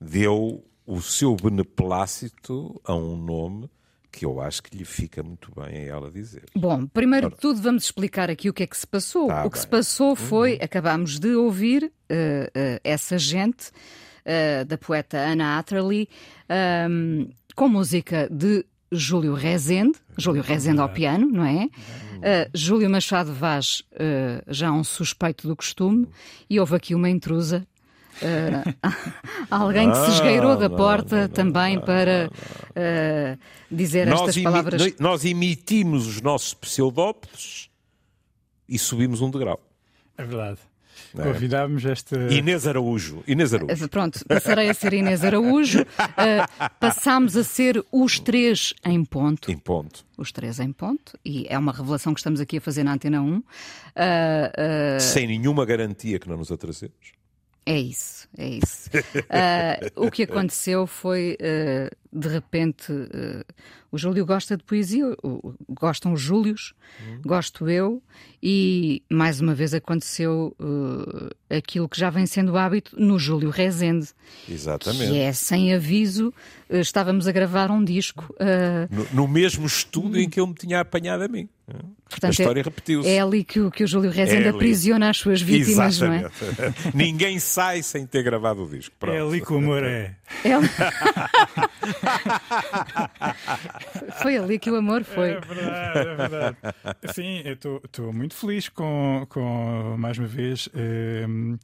[0.00, 3.68] deu o seu beneplácito a um nome
[4.12, 6.44] que eu acho que lhe fica muito bem a ela dizer.
[6.54, 9.28] Bom, primeiro de tudo vamos explicar aqui o que é que se passou.
[9.28, 9.70] Tá o que se bem.
[9.70, 13.70] passou foi, acabámos de ouvir eh, eh, essa gente
[14.24, 16.08] eh, da poeta Anna Atterley
[16.48, 21.68] ahm, com música de Júlio Rezende, Júlio Rezende ao piano, não é?
[22.22, 26.06] Eh, Júlio Machado Vaz, eh, já um suspeito do costume,
[26.48, 27.66] e houve aqui uma intrusa.
[28.20, 28.62] Eh,
[29.50, 32.30] alguém que se esgueirou da porta também para
[32.74, 33.38] eh,
[33.70, 34.80] dizer estas imi- palavras.
[34.82, 37.70] nós- nós emitimos os nossos pseudópodos
[38.68, 39.60] e subimos um degrau.
[40.18, 40.58] É verdade.
[41.18, 41.22] É.
[41.24, 42.16] Convidámos esta.
[42.32, 43.22] Inês Araújo.
[43.26, 43.84] Inês Araújo.
[43.84, 45.82] Uh, Pronto, passarei a ser Inês Araújo.
[45.82, 49.50] Uh, passámos a ser os três em ponto.
[49.52, 50.06] Em ponto.
[50.16, 51.18] Os três em ponto.
[51.22, 53.36] E é uma revelação que estamos aqui a fazer na Antena 1.
[53.36, 57.12] Uh, uh, Sem nenhuma garantia que não nos atrasemos.
[57.64, 58.90] É isso, é isso.
[58.90, 63.44] Uh, o que aconteceu foi, uh, de repente, uh,
[63.90, 66.74] o Júlio gosta de poesia, o- gostam os Júlios,
[67.24, 68.02] gosto eu,
[68.42, 74.08] e mais uma vez aconteceu uh, aquilo que já vem sendo hábito no Júlio Rezende.
[74.48, 75.10] Exatamente.
[75.10, 76.32] Que é sem aviso,
[76.68, 78.34] eh, estávamos a gravar um disco.
[78.90, 81.48] No, no mesmo estudo em que eu me tinha apanhado a mim.
[82.08, 83.08] portanto, a história é, repetiu-se.
[83.08, 86.18] é ali que, o- que o Júlio Rezende É aprisiona as suas vítimas, não é?
[86.20, 86.90] Exatamente.
[86.96, 88.94] Ninguém sai sem ter gravado o disco.
[88.98, 89.14] Pronto.
[89.14, 90.14] É ali que o amor é.
[90.44, 90.68] É ali-
[94.22, 95.30] foi ali que o amor foi.
[95.30, 96.56] É verdade, é verdade.
[97.14, 101.56] Sim, eu estou muito feliz com, com mais uma vez, ehm,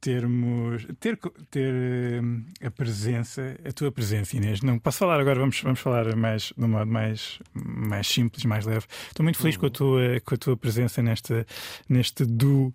[0.00, 0.86] termos.
[1.00, 1.18] ter,
[1.50, 4.60] ter ehm, a presença, a tua presença, Inês.
[4.62, 8.66] Não posso falar agora, vamos, vamos falar mais, de um modo mais, mais simples, mais
[8.66, 8.86] leve.
[9.08, 11.46] Estou muito feliz com, a tua, com a tua presença nesta,
[11.88, 12.72] neste duo.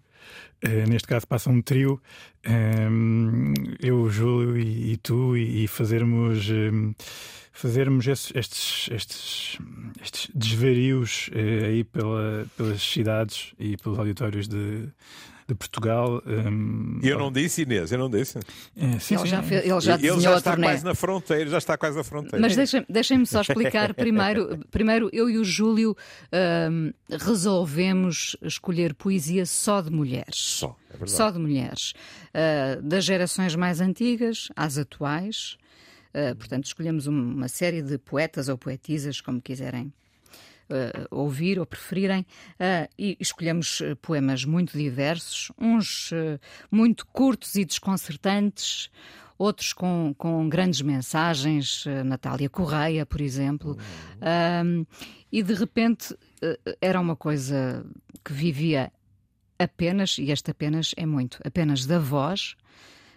[0.63, 1.99] Uh, neste caso passa um trio,
[2.47, 6.93] um, eu, o Júlio e, e tu, e, e fazermos, um,
[7.51, 9.57] fazermos estes, estes, estes,
[10.03, 14.87] estes desvarios uh, aí pela, pelas cidades e pelos auditórios de,
[15.53, 16.21] de Portugal.
[16.25, 18.37] Um, eu não disse, Inês, eu não disse.
[18.75, 19.27] é, sim, Ele sim.
[19.27, 20.67] já, fez- ele já Ele desenhou já a está turnê.
[20.67, 22.39] quase na fronteira, já está quase na fronteira.
[22.39, 24.57] Mas deixem- deixem-me só explicar primeiro.
[24.71, 25.95] Primeiro, eu e o Júlio
[26.31, 30.35] ahm, resolvemos escolher poesia só de mulheres.
[30.35, 31.11] Só, é verdade.
[31.11, 31.93] Só de mulheres.
[32.33, 35.57] Ah, das gerações mais antigas às atuais.
[36.13, 39.91] Ah, portanto, escolhemos um- uma série de poetas ou poetisas, como quiserem
[41.09, 42.25] ouvir ou preferirem,
[42.59, 48.89] eh, e escolhemos eh, poemas muito diversos, uns eh, muito curtos e desconcertantes,
[49.37, 53.77] outros com, com grandes mensagens, eh, Natália Correia, por exemplo,
[54.21, 54.85] Ahm,
[55.31, 57.83] e de repente eh, era uma coisa
[58.23, 58.91] que vivia
[59.57, 62.55] apenas, e este apenas é muito, apenas da voz,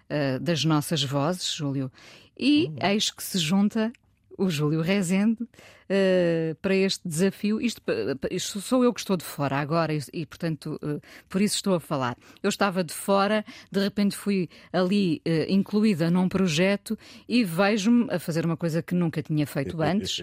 [0.08, 1.90] eh, das nossas vozes, Júlio,
[2.38, 3.92] e eis que se junta
[4.38, 5.46] o Júlio Rezende
[5.88, 7.60] eh, para este desafio.
[7.60, 7.92] Isto, pa-
[8.30, 11.74] isto sou eu que estou de fora agora e, e, portanto, eh, por isso estou
[11.74, 12.16] a falar.
[12.42, 18.18] Eu estava de fora, de repente fui ali eh, incluída num projeto e vejo-me a
[18.18, 20.20] fazer uma coisa que nunca tinha feito antes,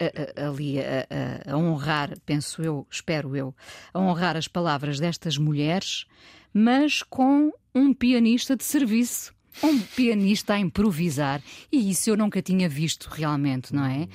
[0.00, 1.06] a- a- ali a,
[1.50, 3.54] a- a honrar, penso eu, espero eu,
[3.92, 6.06] a honrar as palavras destas mulheres,
[6.54, 9.35] mas com um pianista de serviço.
[9.62, 14.08] Um pianista a improvisar, e isso eu nunca tinha visto realmente, não é?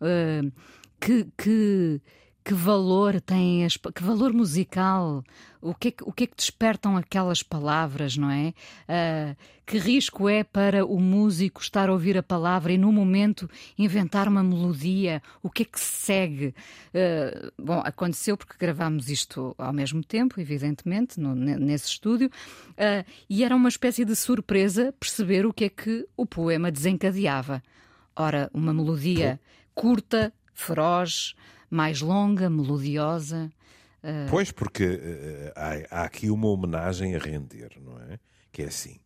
[0.00, 0.52] Uh,
[1.00, 2.00] que, que,
[2.44, 5.24] que valor tem as, que valor musical,
[5.62, 8.52] o que, é que, o que é que despertam aquelas palavras, não é?
[8.86, 13.48] Uh, que risco é para o músico estar a ouvir a palavra e no momento
[13.78, 15.22] inventar uma melodia?
[15.42, 16.54] O que é que se segue?
[16.90, 23.42] Uh, bom, aconteceu porque gravámos isto ao mesmo tempo, evidentemente, no, nesse estúdio, uh, e
[23.42, 27.62] era uma espécie de surpresa perceber o que é que o poema desencadeava.
[28.14, 29.40] Ora, uma melodia
[29.74, 31.34] curta, feroz,
[31.74, 33.50] mais longa, melodiosa.
[34.02, 34.30] Uh...
[34.30, 38.18] Pois, porque uh, há, há, aqui uma homenagem a render, não é?
[38.52, 38.98] Que é assim: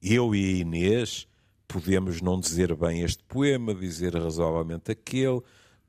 [0.00, 1.26] eu e a Inês
[1.66, 5.40] podemos não dizer bem este poema, dizer razoavelmente aquele,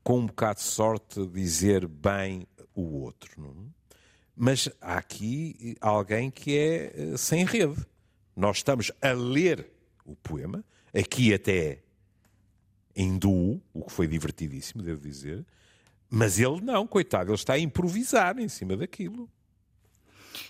[0.02, 3.30] com um bocado de sorte dizer bem o outro.
[3.40, 3.50] Não?
[3.50, 3.76] É?
[4.34, 7.76] Mas há aqui alguém que é sem rede.
[8.34, 9.70] Nós estamos a ler
[10.04, 11.82] o poema, aqui até
[12.94, 15.44] em duo, o que foi divertidíssimo, devo dizer,
[16.10, 19.28] mas ele não, coitado, ele está a improvisar em cima daquilo.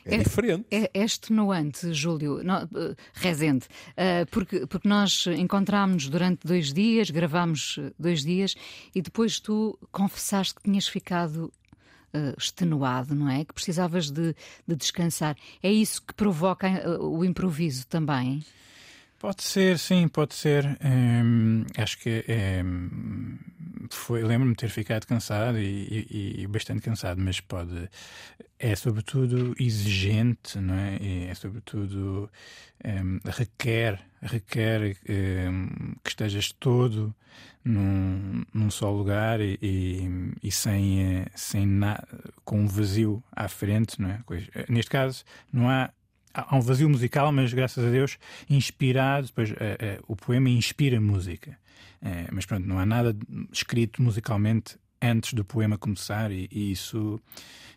[0.04, 0.66] É, é diferente.
[0.70, 7.10] É, é extenuante, Júlio, no, uh, Rezende, uh, porque, porque nós encontrámos durante dois dias,
[7.10, 8.54] gravámos dois dias
[8.94, 11.52] e depois tu confessaste que tinhas ficado
[12.14, 13.44] uh, extenuado, não é?
[13.44, 14.34] Que precisavas de,
[14.66, 15.36] de descansar.
[15.62, 16.68] É isso que provoca
[17.00, 18.44] o improviso também?
[19.18, 20.78] Pode ser, sim, pode ser.
[20.84, 22.24] Um, acho que
[23.90, 24.22] foi.
[24.22, 27.88] Lembro-me de ter ficado cansado e, e, e, bastante cansado, mas pode.
[28.58, 30.98] É sobretudo exigente, não é?
[31.00, 32.30] E é sobretudo.
[32.84, 37.14] Um, requer, requer que estejas todo
[37.64, 39.58] num, num só lugar e,
[40.42, 42.02] e, sem, sem na,
[42.44, 44.20] com um vazio à frente, não é?
[44.68, 45.90] Neste caso, não há
[46.36, 48.18] há um vazio musical, mas graças a Deus
[48.48, 49.28] inspirado.
[49.28, 51.58] Depois, uh, uh, o poema inspira música.
[52.02, 53.16] Uh, mas pronto, não há nada
[53.50, 57.20] escrito musicalmente antes do poema começar, e, e isso,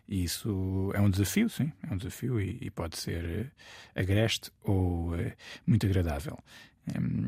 [0.08, 3.52] isso é um desafio, sim, é um desafio e, e pode ser
[3.94, 5.12] agreste ou
[5.66, 6.38] muito agradável.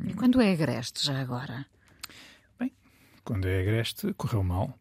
[0.09, 1.67] E quando é agreste, já agora?
[2.59, 2.73] Bem,
[3.23, 4.79] quando é agreste, correu mal.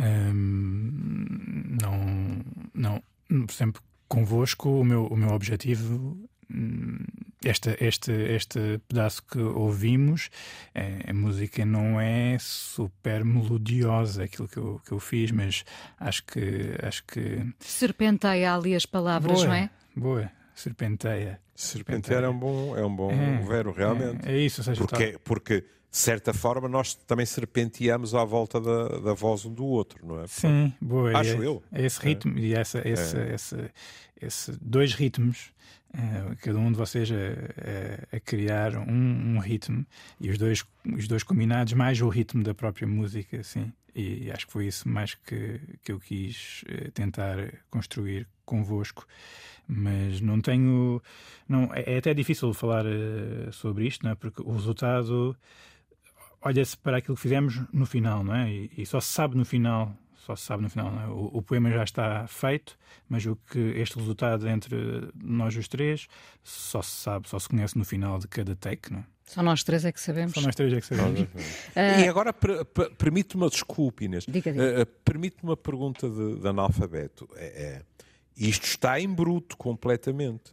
[0.00, 3.02] Um, não, não,
[3.48, 6.18] exemplo, convosco, o meu, o meu objetivo
[6.50, 6.98] hum,
[7.44, 10.30] este, este, este pedaço que ouvimos,
[10.74, 15.64] é, a música não é super melodiosa, aquilo que eu, que eu fiz, mas
[16.00, 16.74] acho que.
[16.82, 17.46] Acho que...
[17.60, 19.70] Serpenteia ali as palavras, boa, não é?
[19.94, 21.40] Boa, serpenteia.
[21.54, 24.28] Serpentear é um bom, é um bom é, verbo, realmente.
[24.28, 25.64] É, é isso, seja, porque, porque
[25.94, 30.20] de certa forma, nós também serpenteamos à volta da, da voz um do outro, não
[30.20, 30.26] é?
[30.26, 31.16] Sim, boa.
[31.16, 31.62] Acho é, eu.
[31.70, 32.40] É esse ritmo é.
[32.40, 33.32] e essa, esse, é.
[33.32, 33.70] esse,
[34.20, 35.52] esse, dois ritmos,
[35.94, 39.86] uh, cada um de vocês a, a, a criar um, um, ritmo
[40.20, 43.72] e os dois, os dois combinados, mais o ritmo da própria música, sim.
[43.94, 47.36] E acho que foi isso mais que, que eu quis uh, tentar
[47.70, 49.06] construir convosco
[49.66, 51.02] mas não tenho.
[51.48, 54.14] Não, é, é até difícil falar uh, sobre isto, não é?
[54.14, 55.36] porque o resultado
[56.42, 58.50] olha-se para aquilo que fizemos no final, não é?
[58.50, 61.06] E, e, só se sabe no final, só se sabe no final, é?
[61.06, 62.76] o, o, poema já está feito,
[63.08, 64.76] mas o que este resultado entre
[65.14, 66.06] nós os três
[66.42, 69.13] só se sabe, só se conhece no final de cada take, não é?
[69.24, 70.34] Só nós três é que sabemos.
[70.34, 71.20] Só nós três é que sabemos.
[71.20, 71.26] uh...
[72.00, 74.24] E agora permite-me uma desculpa, Inês.
[74.28, 74.82] Diga, diga.
[74.82, 77.28] Uh, permite-me uma pergunta de, de analfabeto.
[77.36, 77.82] É, é,
[78.36, 80.52] isto está em bruto completamente.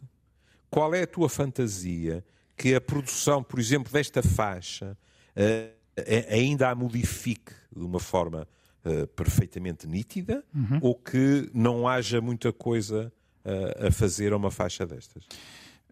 [0.70, 2.24] Qual é a tua fantasia
[2.56, 4.96] que a produção, por exemplo, desta faixa
[5.36, 5.82] uh,
[6.30, 8.48] ainda a modifique de uma forma
[8.84, 10.78] uh, perfeitamente nítida uhum.
[10.80, 13.12] ou que não haja muita coisa
[13.44, 15.26] uh, a fazer a uma faixa destas?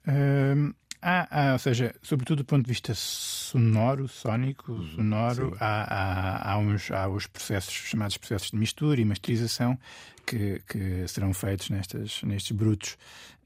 [0.06, 5.82] Um, há, há, ou seja, sobretudo do ponto de vista sonoro, sónico, uhum, sonoro, há,
[5.82, 9.78] há, há, uns, há os processos chamados processos de mistura e masterização
[10.26, 12.96] que, que serão feitos nestas, nestes brutos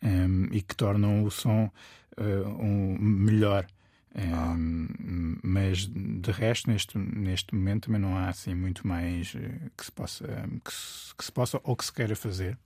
[0.03, 1.71] um, e que tornam o som
[2.19, 3.67] uh, um, melhor.
[4.17, 4.55] Ah.
[5.43, 9.91] mas de resto, neste, neste momento, também não há assim muito mais eh, que se
[9.91, 10.25] possa,
[10.65, 12.57] que se, que se possa ou que se queira fazer.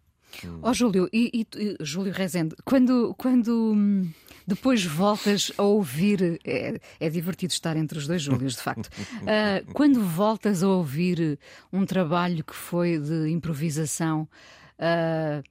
[0.62, 4.10] Ó oh, Júlio, e, e, Júlio Rezende, quando, quando hum,
[4.46, 8.86] depois voltas a ouvir, é, é divertido estar entre os dois Júlios, de facto.
[8.86, 11.38] Uh, quando voltas a ouvir
[11.72, 14.28] um trabalho que foi de improvisação,
[14.78, 15.42] uh,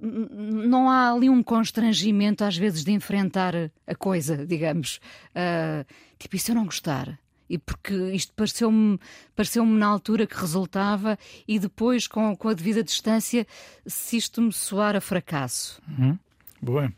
[0.00, 3.54] não há ali um constrangimento, às vezes, de enfrentar
[3.86, 5.00] a coisa, digamos.
[5.30, 5.84] Uh,
[6.18, 7.18] tipo, e se eu não gostar?
[7.48, 8.98] E porque isto pareceu-me
[9.36, 13.46] pareceu na altura que resultava, e depois, com, com a devida distância,
[13.86, 15.80] se isto me soar a fracasso.
[15.88, 16.18] Uhum.
[16.60, 16.92] Boa.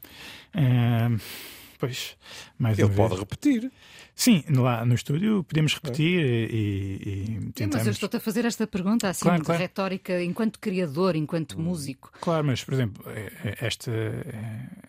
[0.54, 1.20] Uh,
[1.78, 2.16] Pois,
[2.58, 3.70] mais Ele pode repetir.
[4.14, 6.48] Sim, lá no estúdio podemos repetir é.
[6.50, 7.76] e, e tentamos...
[7.76, 9.60] Mas eu estou-te a fazer esta pergunta assim, claro, de claro.
[9.60, 11.64] retórica, enquanto criador, enquanto hum.
[11.64, 12.10] músico.
[12.22, 13.92] Claro, mas, por exemplo, é, é, esta,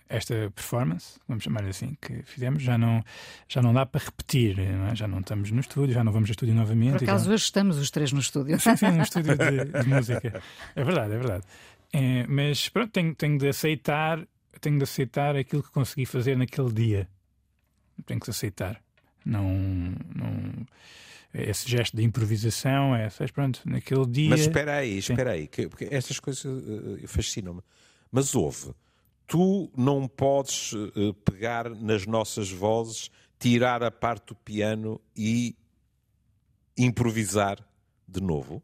[0.07, 3.03] esta performance, vamos chamar assim, que fizemos, já não,
[3.49, 4.95] já não dá para repetir, não é?
[4.95, 6.99] já não estamos no estúdio, já não vamos ao estúdio novamente.
[6.99, 8.57] Por acaso, hoje estamos os três no estúdio.
[8.61, 10.41] Sim, sim, no estúdio de, de música.
[10.73, 11.43] É verdade, é verdade.
[11.91, 14.25] É, mas pronto, tenho, tenho de aceitar
[14.59, 17.09] tenho de aceitar aquilo que consegui fazer naquele dia.
[18.05, 18.81] Tenho que aceitar.
[19.25, 19.43] Não,
[20.15, 20.65] não
[21.33, 24.29] esse gesto de improvisação, essas, pronto, naquele dia.
[24.29, 27.61] Mas espera aí, espera aí, que, porque estas coisas uh, fascinam-me.
[28.11, 28.73] Mas houve,
[29.27, 35.55] tu não podes uh, pegar nas nossas vozes, tirar a parte do piano e
[36.77, 37.59] improvisar
[38.07, 38.61] de novo?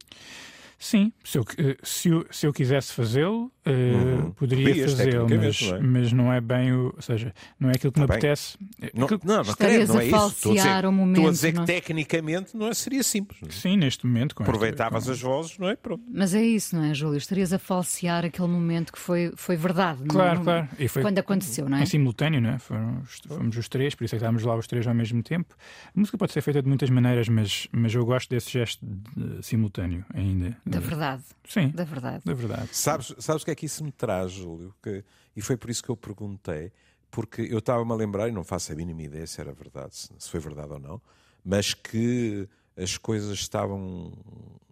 [0.80, 1.46] Sim, se eu,
[1.84, 4.32] se eu, se eu quisesse fazê-lo, uh, uhum.
[4.32, 5.82] poderia fazê-lo, mas, não é?
[5.82, 6.93] mas não é bem o.
[6.95, 8.18] Ou seja, não é aquilo que tá me bem.
[8.18, 8.57] apetece.
[8.93, 9.22] Não, aquilo...
[9.24, 10.28] não, não, creio, não é isso.
[10.28, 11.66] Estou a dizer, o momento, estou a dizer não?
[11.66, 13.39] que tecnicamente não é, seria simples.
[13.41, 13.51] Não é?
[13.51, 14.36] Sim, neste momento.
[14.39, 15.76] Aproveitavas esta, as vozes, não é?
[15.76, 16.03] Pronto.
[16.11, 17.18] Mas é isso, não é, Júlio?
[17.18, 20.03] Estarias a falsear aquele momento que foi, foi verdade.
[20.07, 20.70] Claro, não, claro.
[20.78, 21.84] E foi quando aconteceu, não é?
[21.84, 22.59] Em simultâneo, não é?
[22.59, 25.55] Fomos, fomos os três, por isso é que estávamos lá os três ao mesmo tempo.
[25.95, 29.38] A música pode ser feita de muitas maneiras, mas, mas eu gosto desse gesto de,
[29.38, 30.57] de, simultâneo ainda.
[30.66, 31.24] Da verdade.
[31.47, 31.70] Sim.
[31.70, 32.22] Da verdade.
[32.26, 32.70] Da verdade.
[32.72, 34.76] Sabes, sabes o que é que isso me traz, Júlio?
[34.82, 35.04] Que,
[35.36, 36.72] e foi por isso que eu perguntei,
[37.10, 40.10] porque eu estava-me a lembrar, e não faço a mínima ideia se era verdade, se,
[40.18, 41.01] se foi verdade ou não,
[41.45, 44.12] mas que as coisas estavam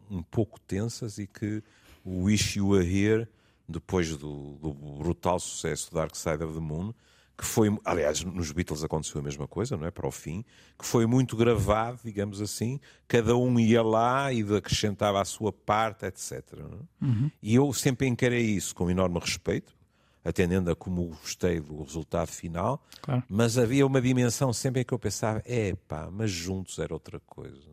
[0.09, 1.63] um pouco tensas e que
[2.03, 3.27] o Wish You Were Here,
[3.67, 6.93] depois do, do brutal sucesso do Dark Side of the Moon,
[7.41, 9.89] que foi, aliás, nos Beatles aconteceu a mesma coisa, não é?
[9.89, 10.45] Para o fim,
[10.77, 16.05] que foi muito gravado, digamos assim, cada um ia lá e acrescentava a sua parte,
[16.05, 16.43] etc.
[16.53, 17.03] É?
[17.03, 17.31] Uhum.
[17.41, 19.75] E eu sempre encarei isso com enorme respeito,
[20.23, 23.23] atendendo a como gostei do resultado final, claro.
[23.27, 27.19] mas havia uma dimensão sempre em que eu pensava, é pá, mas juntos era outra
[27.21, 27.70] coisa.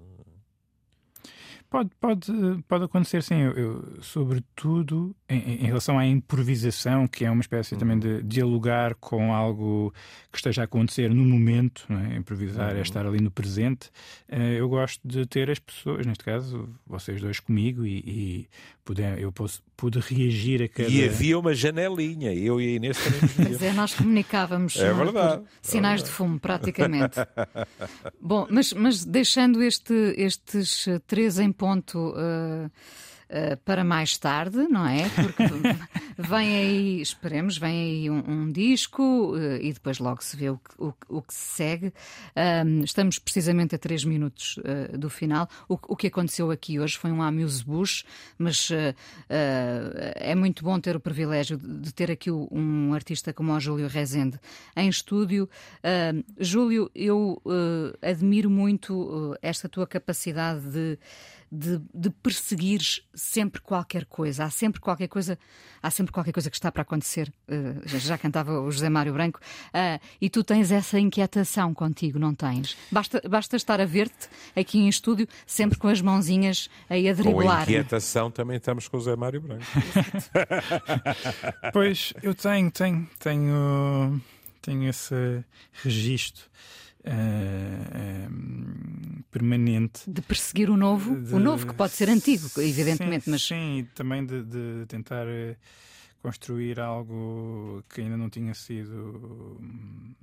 [1.71, 2.33] Pode, pode,
[2.67, 3.43] pode acontecer, sim.
[3.43, 7.81] Eu, eu sobretudo em, em, relação à improvisação, que é uma espécie uhum.
[7.81, 9.93] também de dialogar com algo
[10.33, 12.17] que esteja a acontecer no momento, é?
[12.17, 12.79] improvisar é uhum.
[12.79, 13.91] é estar ali no presente.
[14.31, 18.49] Uh, eu gosto de ter as pessoas, neste caso, vocês dois comigo, e, e
[18.83, 20.91] puder, eu posso, pude reagir a cada.
[20.91, 23.31] E havia uma janelinha, eu e a Inês também.
[23.49, 27.17] Mas é, nós comunicávamos é verdade, sinais é de fumo, praticamente.
[28.21, 31.97] Bom, mas, mas deixando este, estes três em ponto.
[32.11, 32.69] Uh,
[33.29, 35.09] uh, para mais tarde, não é?
[35.09, 35.45] Porque
[36.19, 40.61] vem aí, esperemos, vem aí um, um disco uh, e depois logo se vê o,
[40.79, 41.93] o, o que se segue.
[42.85, 45.49] estamos precisamente a três minutos uh, do final.
[45.69, 48.05] O, o, que aconteceu aqui hoje foi um amuse-bush,
[48.39, 48.69] mas
[49.29, 53.89] é muito bom ter o privilégio de, de ter aqui um artista como o Júlio
[53.89, 54.39] Rezende
[54.77, 55.49] em estúdio.
[56.39, 57.43] Júlio, eu
[58.01, 60.99] admiro muito esta tua capacidade de
[61.51, 62.81] de, de perseguir
[63.15, 64.45] sempre qualquer coisa.
[64.45, 65.39] Há sempre qualquer coisa,
[65.83, 67.33] há sempre qualquer coisa que está para acontecer.
[67.49, 69.41] Uh, já cantava o José Mário Branco.
[69.69, 72.77] Uh, e tu tens essa inquietação contigo, não tens?
[72.91, 77.45] Basta, basta estar a ver-te aqui em estúdio, sempre com as mãozinhas aí a driblar.
[77.45, 79.65] Com a inquietação também estamos com o José Mário Branco.
[81.73, 84.21] pois, eu tenho, tenho, tenho,
[84.61, 85.45] tenho esse
[85.83, 86.45] registro.
[87.01, 89.08] Uh,
[89.39, 90.03] permanente.
[90.07, 93.43] De perseguir o novo, de, o novo que pode ser antigo, evidentemente, sim, mas.
[93.43, 95.57] Sim, também de, de tentar uh,
[96.23, 100.15] construir algo que ainda não tinha sido hum,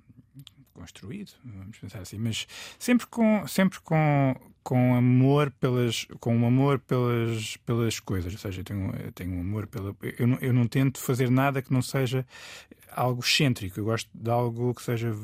[0.73, 2.47] construído, vamos pensar assim, mas
[2.77, 8.61] sempre com, sempre com, com amor pelas com um amor pelas pelas coisas ou seja
[8.61, 11.71] eu tenho eu tenho um amor pela eu não, eu não tento fazer nada que
[11.71, 12.25] não seja
[12.91, 15.15] algo excêntrico eu gosto de algo que seja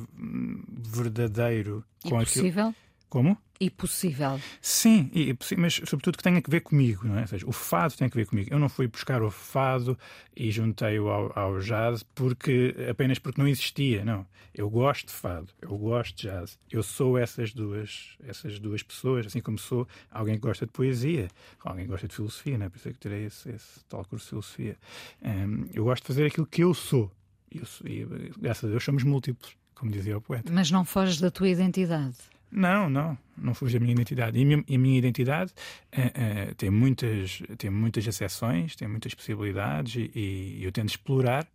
[0.69, 2.90] verdadeiro e com possível aquilo...
[3.11, 4.41] como e possível.
[4.59, 7.21] Sim, e, mas sobretudo que tenha que ver comigo, não é?
[7.21, 8.51] Ou seja, o fado tem que ver comigo.
[8.51, 9.95] Eu não fui buscar o fado
[10.35, 14.25] e juntei-o ao, ao, jazz porque apenas porque não existia, não.
[14.51, 16.57] Eu gosto de fado, eu gosto de jazz.
[16.71, 21.27] Eu sou essas duas, essas duas pessoas, assim como sou alguém que gosta de poesia,
[21.63, 22.69] alguém que gosta de filosofia, não é?
[22.69, 24.77] Por isso é que tirei esse, esse tal curso de filosofia.
[25.21, 27.11] Um, eu gosto de fazer aquilo que eu sou.
[27.51, 28.07] E,
[28.39, 30.51] graças a Deus somos múltiplos, como dizia o poeta.
[30.51, 32.17] Mas não foges da tua identidade.
[32.51, 34.37] Não, não, não fujo da minha identidade.
[34.37, 35.53] E a minha, a minha identidade
[35.95, 40.11] uh, uh, tem, muitas, tem muitas exceções, tem muitas possibilidades e,
[40.59, 41.47] e eu tento explorar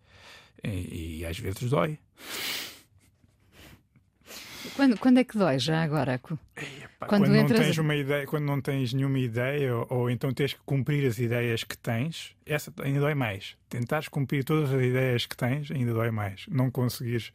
[0.64, 1.98] e, e, às vezes dói.
[4.74, 6.18] Quando, quando é que dói já agora?
[6.18, 6.40] Quando,
[7.06, 10.60] quando não tens uma ideia, quando não tens nenhuma ideia ou, ou, então tens que
[10.64, 13.56] cumprir as ideias que tens, essa ainda dói mais.
[13.68, 16.46] Tentares cumprir todas as ideias que tens ainda dói mais.
[16.48, 17.32] Não conseguires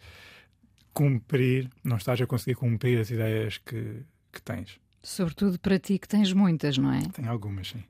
[0.94, 4.80] cumprir, não estás a conseguir cumprir as ideias que, que tens.
[5.04, 7.02] Sobretudo para ti que tens muitas, não é?
[7.14, 7.84] Tenho algumas, sim.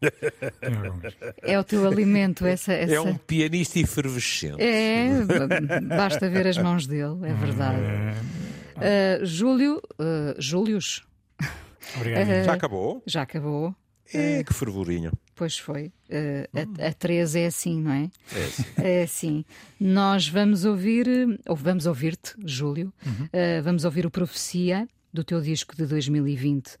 [0.60, 1.16] Tenho algumas.
[1.42, 2.72] É o teu alimento, essa.
[2.72, 2.94] essa...
[2.94, 4.62] É um pianista efervescente.
[4.62, 5.08] É,
[5.82, 7.78] basta ver as mãos dele, é verdade.
[8.76, 10.38] Uh, Júlio, uh.
[11.96, 12.28] Obrigado.
[12.28, 13.02] Uh, Já acabou?
[13.06, 13.74] Já acabou.
[14.12, 15.12] É, que fervorinho.
[15.34, 15.86] Pois foi.
[16.08, 18.10] Uh, a, a Teresa é assim, não é?
[18.32, 18.64] É assim.
[18.78, 19.44] É assim.
[19.80, 21.06] Nós vamos ouvir,
[21.48, 23.24] ou vamos ouvir-te, Júlio, Uhum.
[23.24, 26.76] uh, vamos ouvir o Profecia do teu disco de 2020.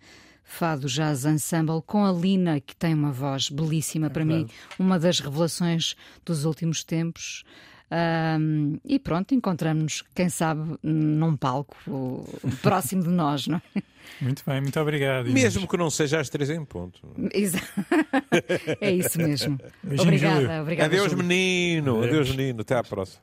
[0.46, 4.46] Fado Jazz Ensemble com a Lina, que tem uma voz belíssima para mim,
[4.78, 5.94] uma das revelações
[6.24, 7.44] dos últimos tempos.
[7.90, 11.76] Um, e pronto, encontramos-nos, quem sabe, num palco
[12.62, 13.82] próximo de nós, não é?
[14.20, 15.28] Muito bem, muito obrigado.
[15.28, 15.54] Inês.
[15.54, 17.00] Mesmo que não seja às três em ponto.
[17.32, 17.58] Exa-
[18.80, 19.58] é isso mesmo.
[19.82, 20.28] Beijinho, Júlio.
[20.30, 20.86] obrigada, obrigada.
[20.94, 21.24] Adeus, Júlio.
[21.26, 21.96] menino.
[21.98, 22.08] Adeus.
[22.08, 22.60] Adeus, menino.
[22.60, 23.22] Até à próxima.